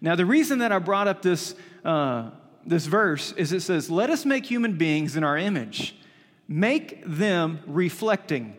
Now, 0.00 0.16
the 0.16 0.26
reason 0.26 0.58
that 0.58 0.72
I 0.72 0.78
brought 0.80 1.08
up 1.08 1.22
this, 1.22 1.54
uh, 1.84 2.30
this 2.66 2.86
verse 2.86 3.32
is 3.32 3.52
it 3.52 3.60
says, 3.60 3.88
Let 3.88 4.10
us 4.10 4.24
make 4.26 4.44
human 4.44 4.76
beings 4.76 5.16
in 5.16 5.22
our 5.24 5.38
image, 5.38 5.94
make 6.48 7.02
them 7.06 7.60
reflecting 7.66 8.56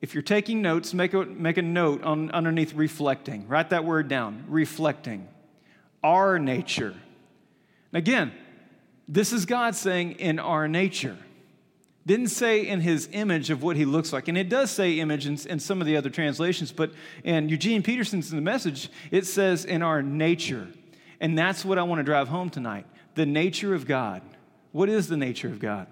if 0.00 0.14
you're 0.14 0.22
taking 0.22 0.62
notes, 0.62 0.92
make 0.92 1.14
a, 1.14 1.24
make 1.24 1.56
a 1.56 1.62
note 1.62 2.02
on, 2.02 2.30
underneath 2.30 2.74
reflecting. 2.74 3.48
Write 3.48 3.70
that 3.70 3.84
word 3.84 4.08
down 4.08 4.44
reflecting. 4.48 5.26
Our 6.04 6.38
nature. 6.38 6.94
Again, 7.92 8.32
this 9.08 9.32
is 9.32 9.46
God 9.46 9.74
saying 9.74 10.12
in 10.12 10.38
our 10.38 10.66
nature. 10.68 11.16
Didn't 12.06 12.28
say 12.28 12.66
in 12.66 12.80
his 12.80 13.08
image 13.12 13.50
of 13.50 13.62
what 13.62 13.76
he 13.76 13.84
looks 13.84 14.12
like. 14.12 14.28
And 14.28 14.38
it 14.38 14.48
does 14.48 14.70
say 14.70 15.00
image 15.00 15.26
in, 15.26 15.38
in 15.50 15.58
some 15.58 15.80
of 15.80 15.86
the 15.86 15.96
other 15.96 16.10
translations, 16.10 16.70
but 16.70 16.92
in 17.24 17.48
Eugene 17.48 17.82
Peterson's 17.82 18.30
in 18.30 18.36
the 18.36 18.42
message, 18.42 18.88
it 19.10 19.26
says 19.26 19.64
in 19.64 19.82
our 19.82 20.02
nature. 20.02 20.68
And 21.20 21.36
that's 21.36 21.64
what 21.64 21.78
I 21.78 21.82
want 21.82 21.98
to 21.98 22.04
drive 22.04 22.28
home 22.28 22.50
tonight 22.50 22.86
the 23.16 23.26
nature 23.26 23.74
of 23.74 23.86
God. 23.86 24.22
What 24.72 24.88
is 24.88 25.08
the 25.08 25.16
nature 25.16 25.48
of 25.48 25.58
God? 25.58 25.86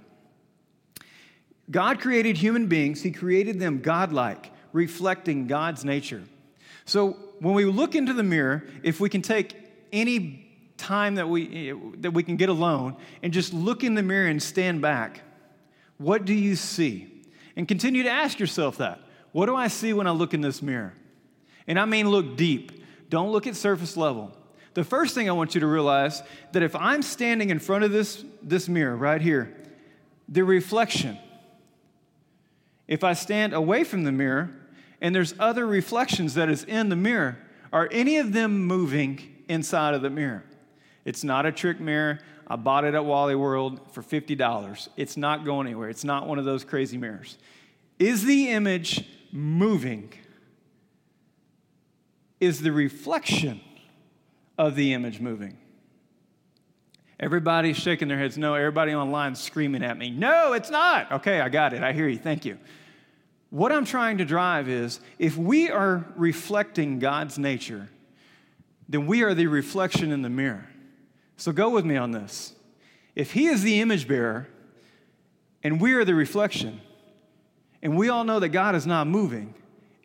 God 1.71 1.99
created 1.99 2.37
human 2.37 2.67
beings, 2.67 3.03
He 3.03 3.11
created 3.11 3.59
them 3.59 3.81
godlike, 3.81 4.53
reflecting 4.73 5.47
God's 5.47 5.85
nature. 5.85 6.23
So 6.85 7.17
when 7.41 7.55
we 7.55 7.65
look 7.65 7.95
into 7.95 8.13
the 8.13 8.23
mirror, 8.23 8.65
if 8.83 9.01
we 9.01 9.09
can 9.09 9.23
take 9.23 9.57
any 9.91 10.44
time 10.77 11.15
that 11.17 11.29
we, 11.29 11.71
eh, 11.71 11.75
that 11.99 12.11
we 12.11 12.23
can 12.23 12.37
get 12.37 12.49
alone 12.49 12.97
and 13.23 13.33
just 13.33 13.53
look 13.53 13.85
in 13.85 13.95
the 13.95 14.03
mirror 14.03 14.29
and 14.29 14.43
stand 14.43 14.83
back, 14.83 15.21
what 15.99 16.25
do 16.25 16.35
you 16.35 16.57
see? 16.57 17.23
And 17.57 17.69
continue 17.69 18.03
to 18.03 18.11
ask 18.11 18.39
yourself 18.39 18.79
that. 18.79 19.01
What 19.33 19.47
do 19.47 19.57
I 19.57 19.69
see 19.69 19.93
when 19.93 20.07
I 20.07 20.11
look 20.11 20.35
in 20.35 20.41
this 20.41 20.63
mirror? 20.63 20.95
And 21.67 21.79
I 21.79 21.85
mean 21.85 22.09
look 22.09 22.37
deep. 22.37 22.85
Don't 23.09 23.31
look 23.31 23.47
at 23.47 23.57
surface 23.57 23.97
level. 23.97 24.37
The 24.75 24.85
first 24.85 25.15
thing 25.15 25.29
I 25.29 25.33
want 25.33 25.55
you 25.55 25.61
to 25.61 25.67
realize 25.67 26.23
that 26.53 26.63
if 26.63 26.75
I'm 26.75 27.03
standing 27.03 27.51
in 27.51 27.61
front 27.61 27.85
of 27.85 27.93
this, 27.93 28.25
this 28.43 28.69
mirror 28.69 28.97
right 28.97 29.21
here, 29.21 29.55
the 30.29 30.43
reflection, 30.43 31.19
if 32.89 33.05
I 33.05 33.13
stand 33.13 33.53
away 33.53 33.85
from 33.85 34.05
the 34.05 34.13
mirror 34.13 34.51
and 35.01 35.15
there's 35.15 35.35
other 35.39 35.67
reflections 35.67 36.35
that 36.35 36.49
is 36.49 36.65
in 36.65 36.89
the 36.89 36.97
mirror, 36.97 37.39
are 37.73 37.89
any 37.93 38.17
of 38.17 38.33
them 38.33 38.65
moving 38.65 39.21
inside 39.49 39.95
of 39.95 40.03
the 40.03 40.11
mirror? 40.11 40.45
It's 41.05 41.25
not 41.25 41.47
a 41.47 41.53
trick 41.53 41.81
mirror. 41.81 42.21
I 42.47 42.57
bought 42.57 42.85
it 42.85 42.95
at 42.95 43.05
Wally 43.05 43.35
World 43.35 43.81
for 43.93 44.03
$50. 44.03 44.89
It's 44.97 45.17
not 45.17 45.45
going 45.45 45.67
anywhere. 45.67 45.89
It's 45.89 46.05
not 46.05 46.27
one 46.27 46.39
of 46.39 46.45
those 46.45 46.65
crazy 46.65 46.97
mirrors. 46.97 47.39
Is 47.99 48.25
the 48.25 48.51
image 48.51 49.05
moving? 49.33 50.13
Is 52.41 52.61
the 52.61 52.73
reflection 52.73 53.61
of 54.59 54.75
the 54.75 54.93
image 54.93 55.21
moving? 55.21 55.59
Everybody's 57.21 57.77
shaking 57.77 58.09
their 58.09 58.19
heads. 58.19 58.37
No, 58.37 58.55
everybody 58.55 58.95
online 58.95 59.35
screaming 59.35 59.83
at 59.85 59.97
me. 59.97 60.11
No, 60.11 60.53
it's 60.53 60.71
not. 60.71 61.11
Okay, 61.13 61.41
I 61.41 61.49
got 61.49 61.73
it. 61.73 61.83
I 61.83 61.93
hear 61.93 62.09
you. 62.09 62.19
Thank 62.19 62.45
you. 62.45 62.59
What 63.51 63.71
I'm 63.71 63.85
trying 63.85 64.19
to 64.19 64.25
drive 64.25 64.69
is 64.69 65.01
if 65.19 65.37
we 65.37 65.71
are 65.71 66.05
reflecting 66.17 66.99
God's 66.99 67.39
nature, 67.39 67.89
then 68.89 69.07
we 69.07 69.23
are 69.23 69.33
the 69.33 69.47
reflection 69.47 70.11
in 70.11 70.23
the 70.23 70.29
mirror. 70.29 70.67
So 71.37 71.53
go 71.53 71.71
with 71.71 71.85
me 71.85 71.97
on 71.97 72.13
this. 72.13 72.55
If 73.15 73.33
He 73.33 73.47
is 73.47 73.63
the 73.63 73.81
image 73.81 74.09
bearer 74.09 74.49
and 75.63 75.81
we 75.81 75.95
are 75.95 76.05
the 76.05 76.15
reflection, 76.15 76.81
and 77.83 77.97
we 77.97 78.09
all 78.09 78.25
know 78.25 78.41
that 78.41 78.49
God 78.49 78.75
is 78.75 78.87
not 78.87 79.07
moving, 79.07 79.55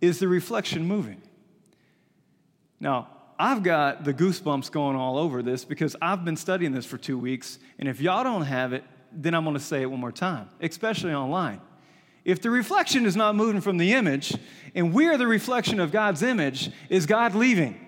is 0.01 0.19
the 0.19 0.27
reflection 0.27 0.85
moving? 0.85 1.21
Now, 2.79 3.09
I've 3.37 3.63
got 3.63 4.03
the 4.03 4.13
goosebumps 4.13 4.71
going 4.71 4.97
all 4.97 5.17
over 5.17 5.41
this 5.41 5.63
because 5.63 5.95
I've 6.01 6.25
been 6.25 6.35
studying 6.35 6.73
this 6.73 6.85
for 6.85 6.97
two 6.97 7.17
weeks, 7.17 7.59
and 7.77 7.87
if 7.87 8.01
y'all 8.01 8.23
don't 8.23 8.43
have 8.43 8.73
it, 8.73 8.83
then 9.11 9.33
I'm 9.33 9.43
going 9.43 9.55
to 9.55 9.61
say 9.61 9.81
it 9.81 9.85
one 9.85 9.99
more 9.99 10.11
time, 10.11 10.49
especially 10.61 11.13
online. 11.13 11.61
If 12.25 12.41
the 12.41 12.49
reflection 12.49 13.05
is 13.05 13.15
not 13.15 13.35
moving 13.35 13.61
from 13.61 13.77
the 13.77 13.93
image, 13.93 14.35
and 14.75 14.93
we 14.93 15.07
are 15.07 15.17
the 15.17 15.25
reflection 15.25 15.79
of 15.79 15.91
God's 15.91 16.21
image, 16.21 16.69
is 16.89 17.05
God 17.05 17.33
leaving? 17.33 17.79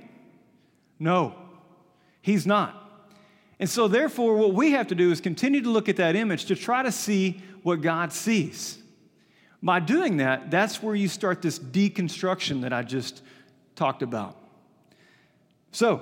No, 1.00 1.36
He's 2.21 2.48
not. 2.48 2.80
And 3.62 3.70
so, 3.70 3.88
therefore, 3.88 4.36
what 4.38 4.56
we 4.56 4.72
have 4.72 4.88
to 4.88 4.96
do 4.96 5.12
is 5.12 5.22
continue 5.22 5.62
to 5.62 5.70
look 5.70 5.88
at 5.88 5.98
that 5.98 6.15
image 6.15 6.46
to 6.46 6.56
try 6.56 6.82
to 6.82 6.91
see 6.91 7.39
what 7.62 7.82
God 7.82 8.12
sees. 8.12 8.80
By 9.62 9.80
doing 9.80 10.18
that, 10.18 10.50
that's 10.50 10.82
where 10.82 10.96
you 10.96 11.08
start 11.08 11.44
this 11.44 11.60
deconstruction 11.60 12.62
that 12.62 12.74
I 12.74 12.82
just 12.82 13.22
talked 13.75 14.01
about. 14.01 14.36
So, 15.72 16.01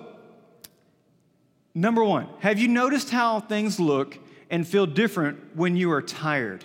number 1.76 2.02
one, 2.02 2.30
have 2.40 2.60
you 2.60 2.70
noticed 2.70 3.10
how 3.10 3.42
things 3.42 3.78
look 3.78 4.18
and 4.50 4.66
feel 4.66 4.86
different 4.86 5.58
when 5.58 5.76
you 5.76 5.92
are 5.92 6.02
tired? 6.02 6.64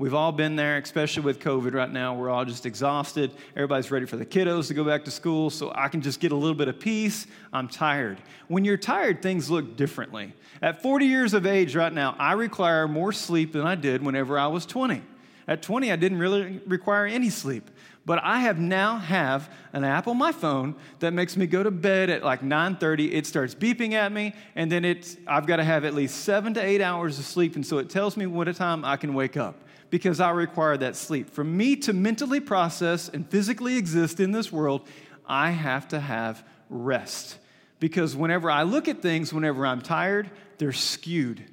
We've 0.00 0.14
all 0.14 0.32
been 0.32 0.56
there, 0.56 0.78
especially 0.78 1.24
with 1.24 1.40
COVID 1.40 1.74
right 1.74 1.92
now. 1.92 2.14
We're 2.14 2.30
all 2.30 2.46
just 2.46 2.64
exhausted. 2.64 3.32
Everybody's 3.54 3.90
ready 3.90 4.06
for 4.06 4.16
the 4.16 4.24
kiddos 4.24 4.68
to 4.68 4.74
go 4.74 4.82
back 4.82 5.04
to 5.04 5.10
school, 5.10 5.50
so 5.50 5.72
I 5.74 5.88
can 5.88 6.00
just 6.00 6.20
get 6.20 6.32
a 6.32 6.34
little 6.34 6.54
bit 6.54 6.68
of 6.68 6.80
peace. 6.80 7.26
I'm 7.52 7.68
tired. 7.68 8.16
When 8.48 8.64
you're 8.64 8.78
tired, 8.78 9.20
things 9.20 9.50
look 9.50 9.76
differently. 9.76 10.32
At 10.62 10.80
40 10.80 11.04
years 11.04 11.34
of 11.34 11.44
age 11.44 11.76
right 11.76 11.92
now, 11.92 12.16
I 12.18 12.32
require 12.32 12.88
more 12.88 13.12
sleep 13.12 13.52
than 13.52 13.66
I 13.66 13.74
did 13.74 14.02
whenever 14.02 14.38
I 14.38 14.46
was 14.46 14.64
20. 14.64 15.02
At 15.46 15.60
20, 15.60 15.92
I 15.92 15.96
didn't 15.96 16.18
really 16.18 16.62
require 16.66 17.04
any 17.04 17.28
sleep. 17.28 17.70
But 18.06 18.24
I 18.24 18.40
have 18.40 18.58
now 18.58 18.96
have 18.96 19.52
an 19.74 19.84
app 19.84 20.08
on 20.08 20.16
my 20.16 20.32
phone 20.32 20.76
that 21.00 21.12
makes 21.12 21.36
me 21.36 21.46
go 21.46 21.62
to 21.62 21.70
bed 21.70 22.08
at 22.08 22.24
like 22.24 22.40
9:30. 22.40 23.12
It 23.12 23.26
starts 23.26 23.54
beeping 23.54 23.92
at 23.92 24.10
me, 24.12 24.34
and 24.54 24.72
then 24.72 24.86
it's 24.86 25.18
I've 25.26 25.44
got 25.44 25.56
to 25.56 25.64
have 25.64 25.84
at 25.84 25.92
least 25.92 26.24
seven 26.24 26.54
to 26.54 26.64
eight 26.64 26.80
hours 26.80 27.18
of 27.18 27.26
sleep, 27.26 27.54
and 27.54 27.66
so 27.66 27.76
it 27.76 27.90
tells 27.90 28.16
me 28.16 28.24
what 28.24 28.48
a 28.48 28.54
time 28.54 28.82
I 28.82 28.96
can 28.96 29.12
wake 29.12 29.36
up 29.36 29.56
because 29.90 30.20
I 30.20 30.30
require 30.30 30.76
that 30.76 30.96
sleep. 30.96 31.28
For 31.30 31.44
me 31.44 31.76
to 31.76 31.92
mentally 31.92 32.40
process 32.40 33.08
and 33.08 33.28
physically 33.28 33.76
exist 33.76 34.20
in 34.20 34.30
this 34.32 34.50
world, 34.50 34.86
I 35.26 35.50
have 35.50 35.88
to 35.88 36.00
have 36.00 36.44
rest. 36.68 37.36
Because 37.80 38.14
whenever 38.16 38.50
I 38.50 38.62
look 38.62 38.88
at 38.88 39.02
things, 39.02 39.32
whenever 39.32 39.66
I'm 39.66 39.80
tired, 39.80 40.30
they're 40.58 40.72
skewed. 40.72 41.44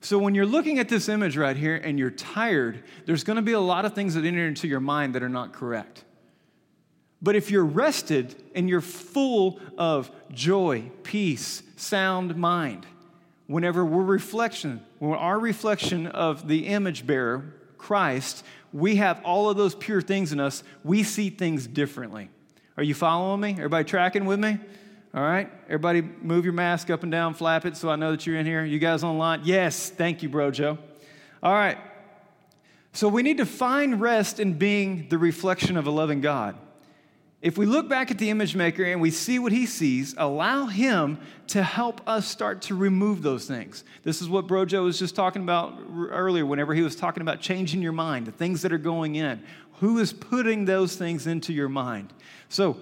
So 0.00 0.18
when 0.18 0.34
you're 0.34 0.46
looking 0.46 0.78
at 0.78 0.88
this 0.88 1.08
image 1.08 1.36
right 1.36 1.56
here 1.56 1.76
and 1.76 1.98
you're 1.98 2.10
tired, 2.10 2.84
there's 3.06 3.24
going 3.24 3.36
to 3.36 3.42
be 3.42 3.52
a 3.52 3.60
lot 3.60 3.86
of 3.86 3.94
things 3.94 4.14
that 4.14 4.24
enter 4.24 4.46
into 4.46 4.68
your 4.68 4.80
mind 4.80 5.14
that 5.14 5.22
are 5.22 5.30
not 5.30 5.52
correct. 5.54 6.04
But 7.22 7.36
if 7.36 7.50
you're 7.50 7.64
rested 7.64 8.34
and 8.54 8.68
you're 8.68 8.82
full 8.82 9.58
of 9.78 10.10
joy, 10.30 10.90
peace, 11.04 11.62
sound 11.76 12.36
mind, 12.36 12.86
whenever 13.46 13.82
we're 13.82 14.02
reflection, 14.02 14.84
when 14.98 15.18
our 15.18 15.38
reflection 15.38 16.06
of 16.06 16.48
the 16.48 16.66
image 16.66 17.06
bearer, 17.06 17.54
Christ, 17.84 18.46
we 18.72 18.96
have 18.96 19.20
all 19.24 19.50
of 19.50 19.58
those 19.58 19.74
pure 19.74 20.00
things 20.00 20.32
in 20.32 20.40
us. 20.40 20.62
We 20.82 21.02
see 21.02 21.28
things 21.28 21.66
differently. 21.66 22.30
Are 22.78 22.82
you 22.82 22.94
following 22.94 23.42
me? 23.42 23.50
Everybody 23.50 23.84
tracking 23.84 24.24
with 24.24 24.40
me? 24.40 24.58
All 25.12 25.22
right. 25.22 25.50
Everybody 25.66 26.00
move 26.00 26.44
your 26.44 26.54
mask 26.54 26.88
up 26.88 27.02
and 27.02 27.12
down, 27.12 27.34
flap 27.34 27.66
it 27.66 27.76
so 27.76 27.90
I 27.90 27.96
know 27.96 28.12
that 28.12 28.26
you're 28.26 28.38
in 28.38 28.46
here. 28.46 28.64
You 28.64 28.78
guys 28.78 29.04
online? 29.04 29.42
Yes. 29.44 29.90
Thank 29.90 30.22
you, 30.22 30.30
bro, 30.30 30.50
Joe. 30.50 30.78
All 31.42 31.52
right. 31.52 31.76
So 32.94 33.06
we 33.06 33.22
need 33.22 33.36
to 33.36 33.46
find 33.46 34.00
rest 34.00 34.40
in 34.40 34.54
being 34.54 35.10
the 35.10 35.18
reflection 35.18 35.76
of 35.76 35.86
a 35.86 35.90
loving 35.90 36.22
God. 36.22 36.56
If 37.44 37.58
we 37.58 37.66
look 37.66 37.90
back 37.90 38.10
at 38.10 38.16
the 38.16 38.30
image 38.30 38.56
maker 38.56 38.82
and 38.84 39.02
we 39.02 39.10
see 39.10 39.38
what 39.38 39.52
he 39.52 39.66
sees, 39.66 40.14
allow 40.16 40.64
him 40.64 41.18
to 41.48 41.62
help 41.62 42.00
us 42.08 42.26
start 42.26 42.62
to 42.62 42.74
remove 42.74 43.20
those 43.20 43.46
things. 43.46 43.84
This 44.02 44.22
is 44.22 44.30
what 44.30 44.46
Brojo 44.46 44.82
was 44.84 44.98
just 44.98 45.14
talking 45.14 45.42
about 45.42 45.78
earlier 46.08 46.46
whenever 46.46 46.72
he 46.72 46.80
was 46.80 46.96
talking 46.96 47.20
about 47.20 47.42
changing 47.42 47.82
your 47.82 47.92
mind, 47.92 48.24
the 48.24 48.32
things 48.32 48.62
that 48.62 48.72
are 48.72 48.78
going 48.78 49.16
in. 49.16 49.42
Who 49.80 49.98
is 49.98 50.10
putting 50.10 50.64
those 50.64 50.96
things 50.96 51.26
into 51.26 51.52
your 51.52 51.68
mind? 51.68 52.14
So, 52.48 52.78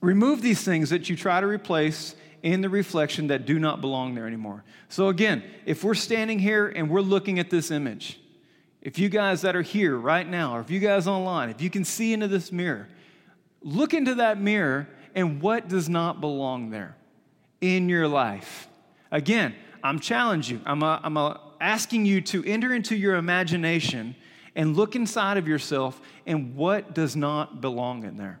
remove 0.00 0.42
these 0.42 0.64
things 0.64 0.90
that 0.90 1.08
you 1.08 1.14
try 1.14 1.40
to 1.40 1.46
replace 1.46 2.16
in 2.42 2.62
the 2.62 2.68
reflection 2.68 3.28
that 3.28 3.46
do 3.46 3.60
not 3.60 3.80
belong 3.80 4.16
there 4.16 4.26
anymore. 4.26 4.64
So, 4.88 5.10
again, 5.10 5.44
if 5.64 5.84
we're 5.84 5.94
standing 5.94 6.40
here 6.40 6.66
and 6.66 6.90
we're 6.90 7.02
looking 7.02 7.38
at 7.38 7.50
this 7.50 7.70
image, 7.70 8.18
if 8.82 8.98
you 8.98 9.08
guys 9.08 9.42
that 9.42 9.54
are 9.54 9.62
here 9.62 9.96
right 9.96 10.28
now, 10.28 10.56
or 10.56 10.60
if 10.60 10.72
you 10.72 10.80
guys 10.80 11.06
online, 11.06 11.50
if 11.50 11.60
you 11.60 11.70
can 11.70 11.84
see 11.84 12.12
into 12.12 12.26
this 12.26 12.50
mirror, 12.50 12.88
Look 13.62 13.94
into 13.94 14.16
that 14.16 14.40
mirror 14.40 14.88
and 15.14 15.40
what 15.42 15.68
does 15.68 15.88
not 15.88 16.20
belong 16.20 16.70
there 16.70 16.96
in 17.60 17.88
your 17.88 18.08
life. 18.08 18.68
Again, 19.10 19.54
I'm 19.82 19.98
challenging 19.98 20.58
you. 20.58 20.62
I'm, 20.66 20.82
a, 20.82 21.00
I'm 21.02 21.16
a 21.16 21.40
asking 21.60 22.06
you 22.06 22.20
to 22.22 22.44
enter 22.44 22.74
into 22.74 22.96
your 22.96 23.16
imagination 23.16 24.16
and 24.56 24.76
look 24.76 24.96
inside 24.96 25.36
of 25.36 25.46
yourself 25.46 26.00
and 26.26 26.56
what 26.56 26.94
does 26.94 27.16
not 27.16 27.60
belong 27.60 28.04
in 28.04 28.16
there. 28.16 28.40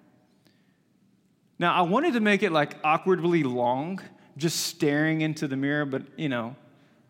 Now, 1.58 1.74
I 1.74 1.82
wanted 1.82 2.14
to 2.14 2.20
make 2.20 2.42
it 2.42 2.52
like 2.52 2.76
awkwardly 2.82 3.42
long, 3.42 4.00
just 4.36 4.60
staring 4.60 5.20
into 5.20 5.46
the 5.46 5.56
mirror, 5.56 5.84
but 5.84 6.02
you 6.16 6.30
know, 6.30 6.56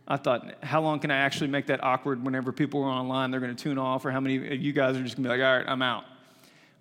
I 0.09 0.17
thought, 0.17 0.55
how 0.65 0.81
long 0.81 0.99
can 0.99 1.13
I 1.13 1.19
actually 1.19 1.51
make 1.51 1.67
that 1.67 1.85
awkward 1.85 2.25
whenever 2.25 2.51
people 2.51 2.83
are 2.83 2.91
online, 2.91 3.31
they're 3.31 3.39
going 3.39 3.55
to 3.55 3.63
tune 3.63 3.79
off, 3.79 4.05
or 4.05 4.11
how 4.11 4.19
many 4.19 4.55
of 4.55 4.61
you 4.61 4.73
guys 4.73 4.97
are 4.97 5.03
just 5.05 5.17
going 5.17 5.23
to 5.23 5.29
be 5.29 5.39
like, 5.39 5.47
all 5.47 5.59
right, 5.59 5.69
I'm 5.69 5.83
out. 5.83 6.05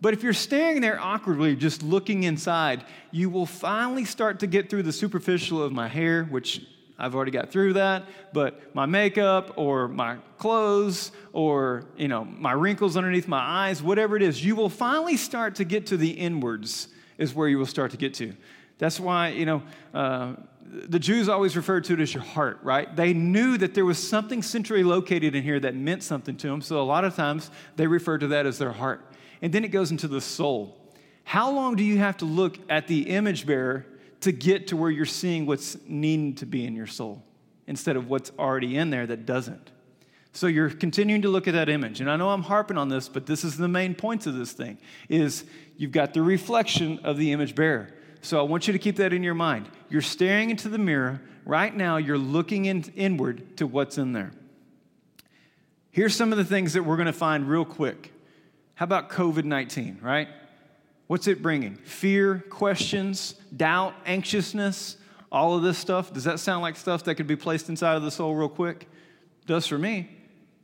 But 0.02 0.14
if 0.14 0.24
you're 0.24 0.34
staring 0.34 0.82
there 0.82 1.00
awkwardly, 1.00 1.56
just 1.56 1.84
looking 1.84 2.24
inside, 2.24 2.86
you 3.12 3.30
will 3.30 3.46
finally 3.46 4.06
start 4.06 4.40
to 4.40 4.48
get 4.48 4.70
through 4.70 4.84
the 4.84 4.94
superficial 4.94 5.62
of 5.62 5.72
my 5.74 5.88
hair, 5.88 6.24
which 6.26 6.62
I've 6.98 7.16
already 7.16 7.32
got 7.32 7.50
through 7.50 7.74
that, 7.74 8.04
but 8.34 8.76
my 8.76 8.86
makeup 8.86 9.54
or 9.56 9.88
my 9.88 10.18
clothes 10.38 11.12
or, 11.32 11.86
you 11.96 12.10
know, 12.10 12.26
my 12.26 12.52
wrinkles 12.52 12.98
underneath 12.98 13.28
my 13.28 13.40
eyes, 13.40 13.82
whatever 13.82 14.18
it 14.18 14.22
is, 14.22 14.44
you 14.44 14.56
will 14.56 14.70
finally 14.70 15.16
start 15.16 15.56
to 15.56 15.64
get 15.64 15.88
to 15.88 15.98
the 15.98 16.10
inwards 16.10 16.90
is 17.18 17.34
where 17.34 17.48
you 17.48 17.58
will 17.58 17.66
start 17.66 17.92
to 17.92 17.98
get 17.98 18.14
to. 18.16 18.34
That's 18.80 19.00
why, 19.00 19.30
you 19.30 19.46
know, 19.46 19.64
uh, 19.94 20.34
the 20.66 21.00
Jews 21.00 21.30
always 21.30 21.56
referred 21.56 21.86
to 21.86 21.94
it 21.94 22.00
as 22.02 22.14
your 22.14 22.24
heart, 22.24 22.60
right? 22.64 22.94
They 22.94 23.14
knew 23.14 23.58
that 23.58 23.74
there 23.74 23.86
was 23.86 24.06
something 24.06 24.44
centrally 24.44 24.84
located 24.84 25.36
in 25.36 25.44
here 25.44 25.60
that 25.62 25.76
meant 25.76 26.04
something 26.04 26.36
to 26.38 26.48
them, 26.48 26.62
so 26.62 26.82
a 26.82 26.84
lot 26.84 27.06
of 27.06 27.16
times 27.16 27.50
they 27.78 27.88
referred 27.88 28.20
to 28.20 28.28
that 28.28 28.46
as 28.46 28.58
their 28.58 28.74
heart 28.74 29.09
and 29.42 29.54
then 29.54 29.64
it 29.64 29.70
goes 29.70 29.92
into 29.92 30.08
the 30.08 30.22
soul. 30.22 30.78
How 31.24 31.52
long 31.52 31.76
do 31.76 31.84
you 31.84 31.98
have 31.98 32.18
to 32.18 32.26
look 32.26 32.58
at 32.70 32.88
the 32.88 33.10
image 33.10 33.46
bearer 33.46 33.86
to 34.22 34.32
get 34.32 34.68
to 34.68 34.78
where 34.78 34.90
you're 34.90 35.06
seeing 35.06 35.46
what's 35.46 35.78
needing 35.88 36.36
to 36.36 36.46
be 36.46 36.66
in 36.66 36.76
your 36.76 36.88
soul 36.88 37.24
instead 37.68 37.96
of 37.96 38.10
what's 38.10 38.32
already 38.40 38.78
in 38.78 38.90
there 38.90 39.06
that 39.06 39.26
doesn't? 39.26 39.72
So 40.32 40.48
you're 40.48 40.70
continuing 40.70 41.24
to 41.24 41.30
look 41.30 41.48
at 41.48 41.54
that 41.54 41.70
image. 41.70 42.02
And 42.02 42.10
I 42.10 42.16
know 42.16 42.30
I'm 42.30 42.44
harping 42.44 42.78
on 42.78 42.90
this, 42.90 43.10
but 43.10 43.26
this 43.26 43.44
is 43.44 43.58
the 43.58 43.68
main 43.68 43.96
points 43.96 44.28
of 44.28 44.36
this 44.36 44.52
thing 44.52 44.78
is 45.08 45.44
you've 45.78 45.92
got 45.92 46.14
the 46.14 46.22
reflection 46.22 47.00
of 47.04 47.18
the 47.18 47.32
image 47.32 47.56
bearer. 47.56 47.90
So 48.22 48.40
I 48.40 48.44
want 48.44 48.68
you 48.68 48.74
to 48.74 48.80
keep 48.80 48.98
that 48.98 49.14
in 49.14 49.24
your 49.24 49.34
mind. 49.34 49.70
You're 49.90 50.02
staring 50.02 50.50
into 50.50 50.70
the 50.70 50.78
mirror. 50.78 51.22
Right 51.46 51.76
now, 51.76 51.98
you're 51.98 52.18
looking 52.18 52.66
in, 52.66 52.84
inward 52.96 53.58
to 53.58 53.66
what's 53.66 53.98
in 53.98 54.14
there. 54.14 54.32
Here's 55.92 56.16
some 56.16 56.32
of 56.32 56.38
the 56.38 56.46
things 56.46 56.74
that 56.74 56.84
we're 56.84 56.98
going 56.98 57.08
to 57.08 57.14
find 57.14 57.50
real 57.50 57.66
quick. 57.66 58.14
How 58.80 58.86
about 58.86 59.10
COVID 59.10 59.44
19, 59.44 60.00
right? 60.02 60.30
What's 61.08 61.28
it 61.28 61.42
bringing? 61.42 61.76
Fear, 61.76 62.46
questions, 62.50 63.34
doubt, 63.58 63.94
anxiousness, 64.06 64.96
all 65.30 65.54
of 65.58 65.64
this 65.64 65.78
stuff. 65.78 66.14
Does 66.14 66.24
that 66.24 66.40
sound 66.40 66.62
like 66.62 66.78
stuff 66.78 67.04
that 67.04 67.16
could 67.16 67.28
be 67.28 67.36
placed 67.36 67.68
inside 67.68 67.96
of 67.98 68.04
the 68.04 68.10
soul 68.10 68.34
real 68.36 68.48
quick? 68.48 68.88
does 69.46 69.68
for 69.68 69.78
me. 69.78 70.10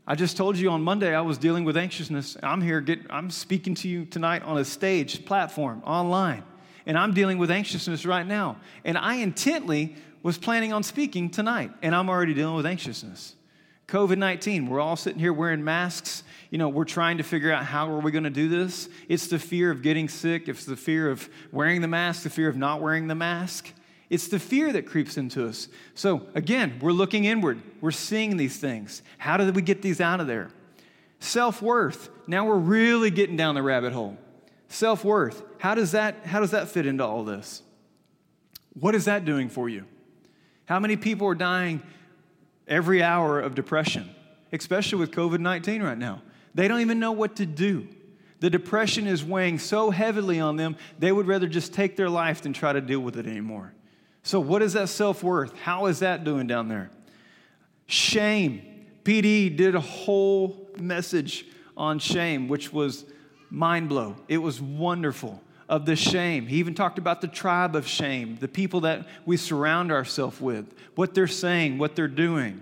I 0.07 0.15
just 0.15 0.37
told 0.37 0.57
you 0.57 0.69
on 0.69 0.81
Monday 0.81 1.13
I 1.13 1.19
was 1.19 1.37
dealing 1.37 1.65
with 1.65 1.75
anxiousness. 1.75 2.37
I'm 2.41 2.61
here, 2.61 2.79
get, 2.79 3.01
I'm 3.09 3.29
speaking 3.29 3.75
to 3.75 3.89
you 3.89 4.05
tonight 4.05 4.43
on 4.43 4.59
a 4.59 4.63
stage 4.63 5.25
platform 5.25 5.83
online, 5.83 6.43
and 6.85 6.97
I'm 6.97 7.13
dealing 7.13 7.37
with 7.37 7.51
anxiousness 7.51 8.05
right 8.05 8.25
now. 8.25 8.55
And 8.85 8.97
I 8.97 9.15
intently 9.15 9.93
was 10.23 10.37
planning 10.37 10.71
on 10.71 10.83
speaking 10.83 11.29
tonight, 11.29 11.71
and 11.81 11.93
I'm 11.93 12.09
already 12.09 12.33
dealing 12.33 12.55
with 12.55 12.65
anxiousness. 12.65 13.35
COVID 13.89 14.17
19, 14.17 14.67
we're 14.67 14.79
all 14.79 14.95
sitting 14.95 15.19
here 15.19 15.33
wearing 15.33 15.65
masks 15.65 16.23
you 16.49 16.57
know, 16.57 16.69
we're 16.69 16.85
trying 16.85 17.17
to 17.17 17.23
figure 17.23 17.51
out 17.51 17.65
how 17.65 17.89
are 17.91 17.99
we 17.99 18.11
going 18.11 18.23
to 18.23 18.29
do 18.29 18.47
this. 18.47 18.89
It's 19.09 19.27
the 19.27 19.39
fear 19.39 19.71
of 19.71 19.81
getting 19.81 20.09
sick, 20.09 20.47
it's 20.47 20.65
the 20.65 20.75
fear 20.75 21.09
of 21.09 21.29
wearing 21.51 21.81
the 21.81 21.87
mask, 21.87 22.23
the 22.23 22.29
fear 22.29 22.49
of 22.49 22.57
not 22.57 22.81
wearing 22.81 23.07
the 23.07 23.15
mask. 23.15 23.71
It's 24.09 24.27
the 24.27 24.39
fear 24.39 24.71
that 24.71 24.85
creeps 24.85 25.17
into 25.17 25.47
us. 25.47 25.67
So, 25.95 26.27
again, 26.35 26.77
we're 26.79 26.91
looking 26.91 27.25
inward. 27.25 27.59
We're 27.81 27.89
seeing 27.89 28.37
these 28.37 28.57
things. 28.57 29.01
How 29.17 29.35
do 29.35 29.51
we 29.51 29.63
get 29.63 29.81
these 29.81 29.99
out 29.99 30.19
of 30.19 30.27
there? 30.27 30.51
Self 31.19 31.61
worth. 31.61 32.09
Now 32.27 32.45
we're 32.45 32.55
really 32.55 33.09
getting 33.09 33.35
down 33.35 33.55
the 33.55 33.63
rabbit 33.63 33.93
hole. 33.93 34.17
Self 34.67 35.03
worth. 35.03 35.41
How 35.57 35.73
does 35.73 35.93
that 35.93 36.25
how 36.25 36.39
does 36.39 36.51
that 36.51 36.69
fit 36.69 36.85
into 36.85 37.03
all 37.03 37.23
this? 37.23 37.63
What 38.79 38.93
is 38.93 39.05
that 39.05 39.25
doing 39.25 39.49
for 39.49 39.69
you? 39.69 39.85
How 40.65 40.79
many 40.79 40.97
people 40.97 41.27
are 41.27 41.35
dying 41.35 41.81
every 42.67 43.01
hour 43.03 43.39
of 43.39 43.55
depression, 43.55 44.09
especially 44.51 44.99
with 44.99 45.11
COVID 45.11 45.39
19 45.39 45.83
right 45.83 45.97
now. 45.97 46.21
They 46.55 46.67
don't 46.67 46.81
even 46.81 46.99
know 46.99 47.11
what 47.11 47.35
to 47.35 47.45
do. 47.45 47.87
The 48.39 48.49
depression 48.49 49.07
is 49.07 49.23
weighing 49.23 49.59
so 49.59 49.91
heavily 49.91 50.39
on 50.39 50.55
them, 50.55 50.77
they 50.97 51.11
would 51.11 51.27
rather 51.27 51.47
just 51.47 51.73
take 51.73 51.95
their 51.95 52.09
life 52.09 52.41
than 52.41 52.53
try 52.53 52.73
to 52.73 52.81
deal 52.81 52.99
with 52.99 53.17
it 53.17 53.27
anymore. 53.27 53.73
So, 54.23 54.39
what 54.39 54.61
is 54.61 54.73
that 54.73 54.89
self 54.89 55.23
worth? 55.23 55.55
How 55.59 55.85
is 55.85 55.99
that 55.99 56.23
doing 56.23 56.47
down 56.47 56.67
there? 56.67 56.89
Shame. 57.85 58.63
PD 59.03 59.55
did 59.55 59.75
a 59.75 59.79
whole 59.79 60.67
message 60.79 61.45
on 61.77 61.99
shame, 61.99 62.47
which 62.47 62.73
was 62.73 63.05
mind 63.51 63.87
blow. 63.87 64.15
It 64.27 64.39
was 64.39 64.59
wonderful 64.59 65.41
of 65.69 65.85
the 65.85 65.95
shame. 65.95 66.47
He 66.47 66.57
even 66.57 66.73
talked 66.73 66.97
about 66.97 67.21
the 67.21 67.27
tribe 67.27 67.75
of 67.75 67.87
shame, 67.87 68.37
the 68.39 68.47
people 68.47 68.81
that 68.81 69.07
we 69.25 69.37
surround 69.37 69.91
ourselves 69.91 70.41
with, 70.41 70.73
what 70.95 71.13
they're 71.13 71.27
saying, 71.27 71.77
what 71.77 71.95
they're 71.95 72.07
doing. 72.07 72.61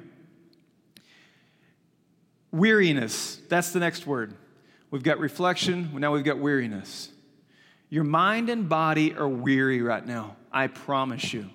Weariness, 2.54 3.42
that's 3.50 3.72
the 3.72 3.80
next 3.80 4.06
word. 4.06 4.36
We've 4.92 5.02
got 5.02 5.18
reflection, 5.18 5.90
now 6.00 6.14
we've 6.14 6.24
got 6.24 6.38
weariness. 6.38 7.10
Your 7.90 8.04
mind 8.04 8.48
and 8.48 8.70
body 8.70 9.16
are 9.16 9.28
weary 9.28 9.82
right 9.82 10.06
now, 10.06 10.38
I 10.52 10.68
promise 10.68 11.34
you. 11.34 11.50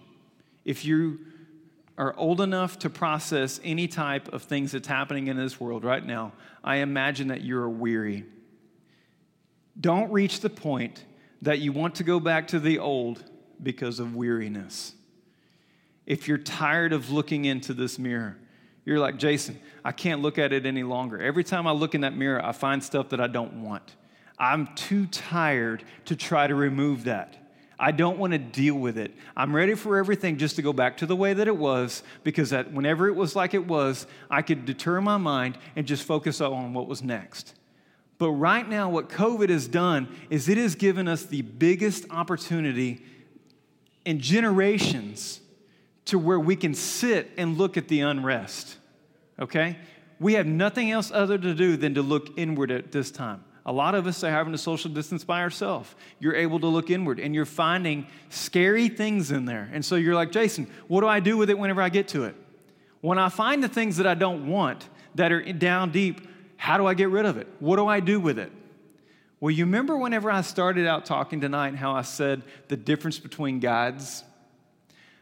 If 0.65 0.85
you 0.85 1.21
are 1.97 2.15
old 2.17 2.41
enough 2.41 2.81
to 2.81 2.91
process 2.91 3.61
any 3.63 3.87
type 3.87 4.33
of 4.33 4.43
things 4.43 4.73
that's 4.73 4.89
happening 4.89 5.29
in 5.29 5.37
this 5.37 5.61
world 5.61 5.85
right 5.85 6.05
now, 6.05 6.33
I 6.65 6.77
imagine 6.77 7.29
that 7.29 7.43
you're 7.43 7.69
weary. 7.69 8.25
Don't 9.81 10.11
reach 10.11 10.41
the 10.41 10.51
point 10.51 11.05
that 11.43 11.61
you 11.61 11.71
want 11.73 11.95
to 11.97 12.05
go 12.05 12.19
back 12.19 12.49
to 12.49 12.59
the 12.59 12.81
old 12.81 13.23
because 13.63 14.01
of 14.01 14.17
weariness. 14.17 14.95
If 16.07 16.27
you're 16.27 16.39
tired 16.39 16.93
of 16.93 17.13
looking 17.13 17.45
into 17.45 17.73
this 17.73 18.01
mirror, 18.01 18.37
you're 18.89 18.99
like, 18.99 19.19
Jason, 19.19 19.61
I 19.85 19.93
can't 19.93 20.23
look 20.23 20.39
at 20.39 20.51
it 20.51 20.65
any 20.65 20.83
longer. 20.83 21.21
Every 21.21 21.45
time 21.45 21.67
I 21.67 21.73
look 21.73 21.95
in 21.95 22.01
that 22.01 22.17
mirror, 22.17 22.43
I 22.43 22.53
find 22.53 22.83
stuff 22.83 23.11
that 23.11 23.21
I 23.21 23.27
don't 23.27 23.63
want. 23.63 23.97
I'm 24.39 24.69
too 24.75 25.05
tired 25.07 25.85
to 26.07 26.17
try 26.17 26.47
to 26.47 26.55
remove 26.55 27.05
that. 27.05 27.37
I 27.79 27.93
don't 27.93 28.19
want 28.19 28.33
to 28.33 28.39
deal 28.39 28.77
with 28.77 28.97
it. 28.97 29.15
I'm 29.37 29.55
ready 29.55 29.75
for 29.75 29.99
everything 29.99 30.39
just 30.39 30.57
to 30.57 30.63
go 30.63 30.73
back 30.73 30.97
to 30.97 31.07
the 31.07 31.15
way 31.15 31.35
that 31.35 31.47
it 31.47 31.57
was 31.57 32.03
because 32.25 32.49
that 32.49 32.73
whenever 32.73 33.09
it 33.09 33.15
was 33.15 33.37
like 33.37 33.53
it 33.53 33.67
was, 33.67 34.07
I 34.31 34.41
could 34.41 34.65
deter 34.65 35.03
my 35.03 35.19
mind 35.19 35.59
and 35.77 35.87
just 35.87 36.05
focus 36.05 36.41
on 36.41 36.73
what 36.73 36.89
was 36.89 37.03
next. 37.03 37.55
But 38.17 38.31
right 38.31 38.67
now, 38.67 38.89
what 38.89 39.11
COVID 39.11 39.51
has 39.51 39.69
done 39.69 40.09
is 40.31 40.49
it 40.49 40.57
has 40.57 40.77
given 40.77 41.09
us 41.09 41.25
the 41.25 41.43
biggest 41.43 42.07
opportunity 42.09 43.05
in 44.07 44.19
generations 44.19 45.43
to 46.07 46.19
where 46.19 46.41
we 46.41 46.57
can 46.57 46.73
sit 46.73 47.31
and 47.37 47.59
look 47.59 47.77
at 47.77 47.89
the 47.89 48.01
unrest. 48.01 48.78
Okay? 49.41 49.77
We 50.21 50.35
have 50.35 50.47
nothing 50.47 50.91
else 50.91 51.11
other 51.13 51.39
to 51.39 51.55
do 51.55 51.77
than 51.77 51.95
to 51.95 52.03
look 52.03 52.37
inward 52.37 52.71
at 52.71 52.93
this 52.93 53.11
time. 53.11 53.45
A 53.65 53.73
lot 53.73 53.95
of 53.95 54.07
us 54.07 54.25
are 54.25 54.31
having 54.31 54.53
to 54.53 54.59
social 54.59 54.91
distance 54.91 55.25
by 55.25 55.43
ourselves. 55.43 55.95
You're 56.19 56.35
able 56.35 56.59
to 56.61 56.67
look 56.67 56.91
inward 56.91 57.21
and 57.21 57.35
you're 57.35 57.45
finding 57.45 58.07
scary 58.31 58.89
things 58.89 59.31
in 59.31 59.45
there. 59.45 59.69
And 59.73 59.85
so 59.85 59.97
you're 59.97 60.15
like, 60.15 60.33
Jason, 60.33 60.69
what 60.89 61.03
do 61.03 61.07
I 61.07 61.21
do 61.21 61.37
with 61.37 61.51
it 61.51 61.59
whenever 61.59 61.83
I 61.83 61.91
get 61.91 62.09
to 62.09 62.25
it? 62.25 62.35
When 63.03 63.19
I 63.19 63.29
find 63.29 63.63
the 63.63 63.69
things 63.69 63.99
that 63.99 64.07
I 64.07 64.15
don't 64.15 64.49
want 64.49 64.89
that 65.17 65.33
are 65.33 65.53
down 65.53 65.91
deep, 65.91 66.27
how 66.57 66.79
do 66.79 66.87
I 66.87 66.95
get 66.95 67.11
rid 67.11 67.27
of 67.27 67.37
it? 67.37 67.47
What 67.61 67.77
do 67.77 67.87
I 67.87 68.01
do 68.01 68.19
with 68.19 68.39
it? 68.39 68.51
Well, 69.39 69.51
you 69.51 69.67
remember 69.67 69.97
whenever 69.97 70.31
I 70.31 70.41
started 70.41 70.87
out 70.87 71.05
talking 71.05 71.41
tonight 71.41 71.77
how 71.77 71.93
I 71.93 72.03
said 72.03 72.43
the 72.69 72.77
difference 72.77 73.19
between 73.19 73.61
guides? 73.61 74.25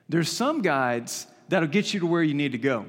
There's 0.09 0.31
some 0.31 0.63
guides 0.63 1.27
that'll 1.49 1.69
get 1.69 1.93
you 1.93 2.01
to 2.01 2.07
where 2.07 2.23
you 2.23 2.33
need 2.33 2.53
to 2.53 2.59
go. 2.59 2.87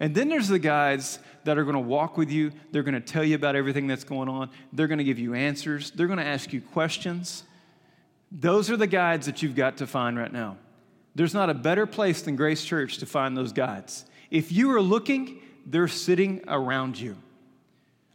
And 0.00 0.14
then 0.14 0.28
there's 0.28 0.48
the 0.48 0.58
guides 0.58 1.18
that 1.44 1.58
are 1.58 1.64
going 1.64 1.74
to 1.74 1.80
walk 1.80 2.16
with 2.16 2.30
you. 2.30 2.52
They're 2.72 2.82
going 2.82 2.94
to 2.94 3.00
tell 3.00 3.22
you 3.22 3.34
about 3.34 3.54
everything 3.54 3.86
that's 3.86 4.04
going 4.04 4.28
on. 4.28 4.50
They're 4.72 4.88
going 4.88 4.98
to 4.98 5.04
give 5.04 5.18
you 5.18 5.34
answers. 5.34 5.90
They're 5.90 6.06
going 6.06 6.18
to 6.18 6.24
ask 6.24 6.52
you 6.52 6.60
questions. 6.60 7.44
Those 8.32 8.70
are 8.70 8.76
the 8.76 8.86
guides 8.86 9.26
that 9.26 9.42
you've 9.42 9.54
got 9.54 9.76
to 9.78 9.86
find 9.86 10.18
right 10.18 10.32
now. 10.32 10.56
There's 11.14 11.34
not 11.34 11.50
a 11.50 11.54
better 11.54 11.86
place 11.86 12.22
than 12.22 12.36
Grace 12.36 12.64
Church 12.64 12.98
to 12.98 13.06
find 13.06 13.36
those 13.36 13.52
guides. 13.52 14.04
If 14.30 14.52
you 14.52 14.74
are 14.74 14.80
looking, 14.80 15.40
they're 15.66 15.88
sitting 15.88 16.42
around 16.48 16.98
you. 16.98 17.16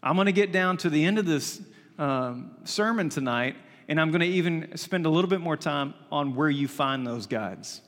I'm 0.01 0.15
going 0.15 0.27
to 0.27 0.31
get 0.31 0.51
down 0.51 0.77
to 0.77 0.89
the 0.89 1.03
end 1.03 1.19
of 1.19 1.25
this 1.25 1.61
um, 1.99 2.51
sermon 2.63 3.09
tonight, 3.09 3.55
and 3.87 3.99
I'm 3.99 4.11
going 4.11 4.21
to 4.21 4.27
even 4.27 4.77
spend 4.77 5.05
a 5.05 5.09
little 5.09 5.29
bit 5.29 5.41
more 5.41 5.57
time 5.57 5.93
on 6.11 6.35
where 6.35 6.49
you 6.49 6.67
find 6.67 7.05
those 7.05 7.27
guides. 7.27 7.81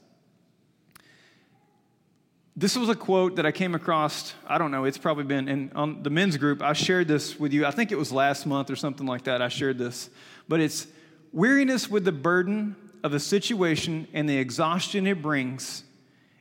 This 2.60 2.76
was 2.76 2.90
a 2.90 2.96
quote 2.96 3.36
that 3.36 3.46
I 3.46 3.52
came 3.52 3.76
across. 3.76 4.34
I 4.48 4.58
don't 4.58 4.72
know, 4.72 4.86
it's 4.86 4.98
probably 4.98 5.26
been 5.26 5.48
in 5.48 5.72
on 5.76 6.02
the 6.02 6.10
men's 6.10 6.38
group. 6.38 6.64
I 6.64 6.74
shared 6.74 7.08
this 7.08 7.40
with 7.40 7.54
you. 7.54 7.68
I 7.68 7.72
think 7.72 7.92
it 7.92 8.00
was 8.00 8.12
last 8.12 8.48
month 8.48 8.72
or 8.72 8.76
something 8.76 9.06
like 9.06 9.26
that. 9.26 9.44
I 9.44 9.48
shared 9.48 9.78
this. 9.78 10.10
But 10.48 10.60
it's 10.60 10.88
weariness 11.32 11.88
with 11.88 12.04
the 12.04 12.12
burden 12.12 12.76
of 13.04 13.14
a 13.14 13.20
situation 13.20 14.08
and 14.12 14.28
the 14.28 14.38
exhaustion 14.38 15.06
it 15.06 15.22
brings 15.22 15.84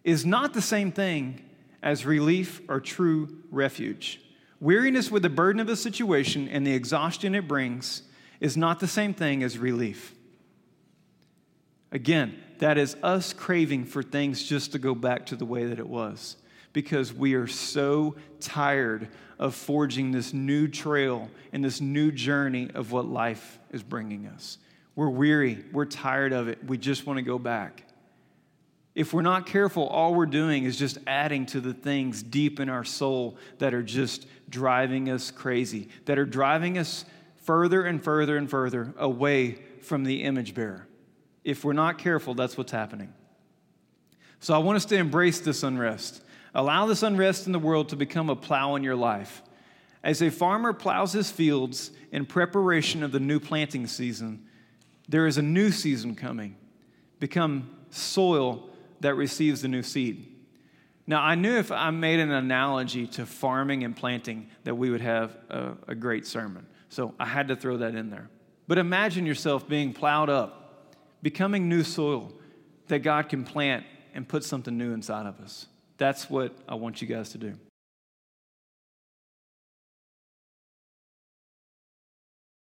is 0.05 0.24
not 0.24 0.55
the 0.55 0.62
same 0.62 0.90
thing 0.90 1.44
as 1.83 2.07
relief 2.07 2.62
or 2.66 2.81
true 2.81 3.42
refuge. 3.50 4.18
Weariness 4.59 5.11
with 5.11 5.22
the 5.22 5.29
burden 5.29 5.61
of 5.61 5.68
a 5.68 5.76
situation 5.76 6.48
and 6.48 6.66
the 6.66 6.72
exhaustion 6.72 7.35
it 7.35 7.46
brings 7.46 8.05
is 8.40 8.57
not 8.57 8.81
the 8.81 8.88
same 8.88 9.12
thing 9.12 9.42
as 9.42 9.59
relief. 9.59 10.14
Again, 11.92 12.42
that 12.59 12.79
is 12.79 12.97
us 13.03 13.33
craving 13.33 13.85
for 13.85 14.03
things 14.03 14.42
just 14.42 14.73
to 14.73 14.79
go 14.79 14.95
back 14.95 15.27
to 15.27 15.37
the 15.37 15.45
way 15.45 15.66
that 15.66 15.79
it 15.79 15.88
was 15.88 16.37
because 16.73 17.12
we 17.12 17.35
are 17.35 17.47
so 17.47 18.16
tired 18.38 19.09
of 19.38 19.55
forging 19.55 20.11
this 20.11 20.35
new 20.35 20.69
trail 20.69 21.31
and 21.53 21.64
this 21.64 21.81
new 21.81 22.11
journey 22.11 22.71
of 22.75 22.92
what 22.92 23.07
life 23.07 23.59
is 23.71 23.83
bringing 23.83 24.27
us. 24.27 24.59
We're 24.95 25.11
weary, 25.11 25.64
we're 25.73 25.87
tired 25.87 26.33
of 26.33 26.49
it, 26.49 26.64
we 26.66 26.79
just 26.79 27.07
want 27.07 27.19
to 27.19 27.23
go 27.23 27.38
back. 27.38 27.83
If 28.95 29.12
we're 29.12 29.23
not 29.23 29.47
careful, 29.47 29.87
all 29.87 30.14
we're 30.14 30.25
doing 30.27 30.64
is 30.64 30.79
just 30.79 30.97
adding 31.07 31.45
to 31.47 31.61
the 31.61 31.75
things 31.75 32.23
deep 32.23 32.61
in 32.61 32.71
our 32.71 32.85
soul 32.85 33.37
that 33.59 33.75
are 33.75 33.83
just 33.83 34.27
driving 34.49 35.11
us 35.11 35.31
crazy, 35.31 35.88
that 36.07 36.19
are 36.19 36.25
driving 36.25 36.79
us 36.79 37.05
further 37.37 37.85
and 37.85 38.03
further 38.03 38.37
and 38.37 38.49
further 38.49 38.95
away 38.97 39.59
from 39.83 40.05
the 40.05 40.23
image 40.23 40.55
bearer. 40.55 40.87
If 41.46 41.64
we're 41.64 41.74
not 41.74 41.98
careful, 41.98 42.35
that's 42.35 42.59
what's 42.59 42.72
happening. 42.72 43.14
So 44.40 44.52
I 44.52 44.59
want 44.59 44.76
us 44.76 44.85
to 44.87 44.96
embrace 44.96 45.38
this 45.38 45.62
unrest. 45.62 46.20
Allow 46.52 46.87
this 46.87 47.04
unrest 47.04 47.46
in 47.46 47.52
the 47.52 47.59
world 47.61 47.90
to 47.90 47.96
become 47.96 48.28
a 48.28 48.35
plow 48.35 48.74
in 48.74 48.82
your 48.82 48.96
life. 48.96 49.42
As 50.02 50.20
a 50.22 50.30
farmer 50.30 50.72
plows 50.72 51.12
his 51.12 51.30
fields 51.30 51.92
in 52.11 52.26
preparation 52.26 53.04
of 53.04 53.12
the 53.12 53.20
new 53.20 53.38
planting 53.38 53.87
season, 53.87 54.44
there 55.09 55.28
is 55.28 55.38
a 55.38 55.42
new 55.42 55.70
season 55.70 56.16
coming. 56.16 56.56
Become 57.20 57.70
soil 57.90 58.68
that 59.00 59.14
receives 59.14 59.62
the 59.62 59.68
new 59.68 59.85
seed. 59.85 60.26
Now, 61.06 61.22
I 61.22 61.37
knew 61.37 61.56
if 61.56 61.70
I 61.70 61.90
made 61.90 62.18
an 62.18 62.32
analogy 62.32 63.06
to 63.09 63.24
farming 63.24 63.85
and 63.85 63.94
planting 63.94 64.48
that 64.64 64.74
we 64.74 64.90
would 64.90 65.00
have 65.00 65.37
a, 65.48 65.74
a, 65.87 65.94
great 65.94 66.26
sermon. 66.26 66.66
So 66.88 67.14
I 67.20 67.26
had 67.26 67.46
to 67.48 67.56
throw 67.56 67.76
that 67.76 67.94
in 67.94 68.11
there. 68.11 68.28
But 68.66 68.78
imagine 68.78 69.26
yourself 69.26 69.68
being 69.68 69.92
plowed 69.92 70.28
up, 70.28 70.65
becoming 71.26 71.68
new 71.68 71.82
soil 71.82 72.32
that 72.86 73.00
God 73.00 73.28
can 73.28 73.42
plant 73.42 73.84
and 74.14 74.28
put 74.28 74.44
something 74.44 74.78
new 74.78 74.94
inside 74.94 75.26
of 75.26 75.40
us. 75.40 75.66
That's 75.98 76.30
what 76.30 76.56
I 76.68 76.76
want 76.76 77.02
you 77.02 77.08
guys 77.08 77.30
to 77.30 77.38
do. 77.38 77.54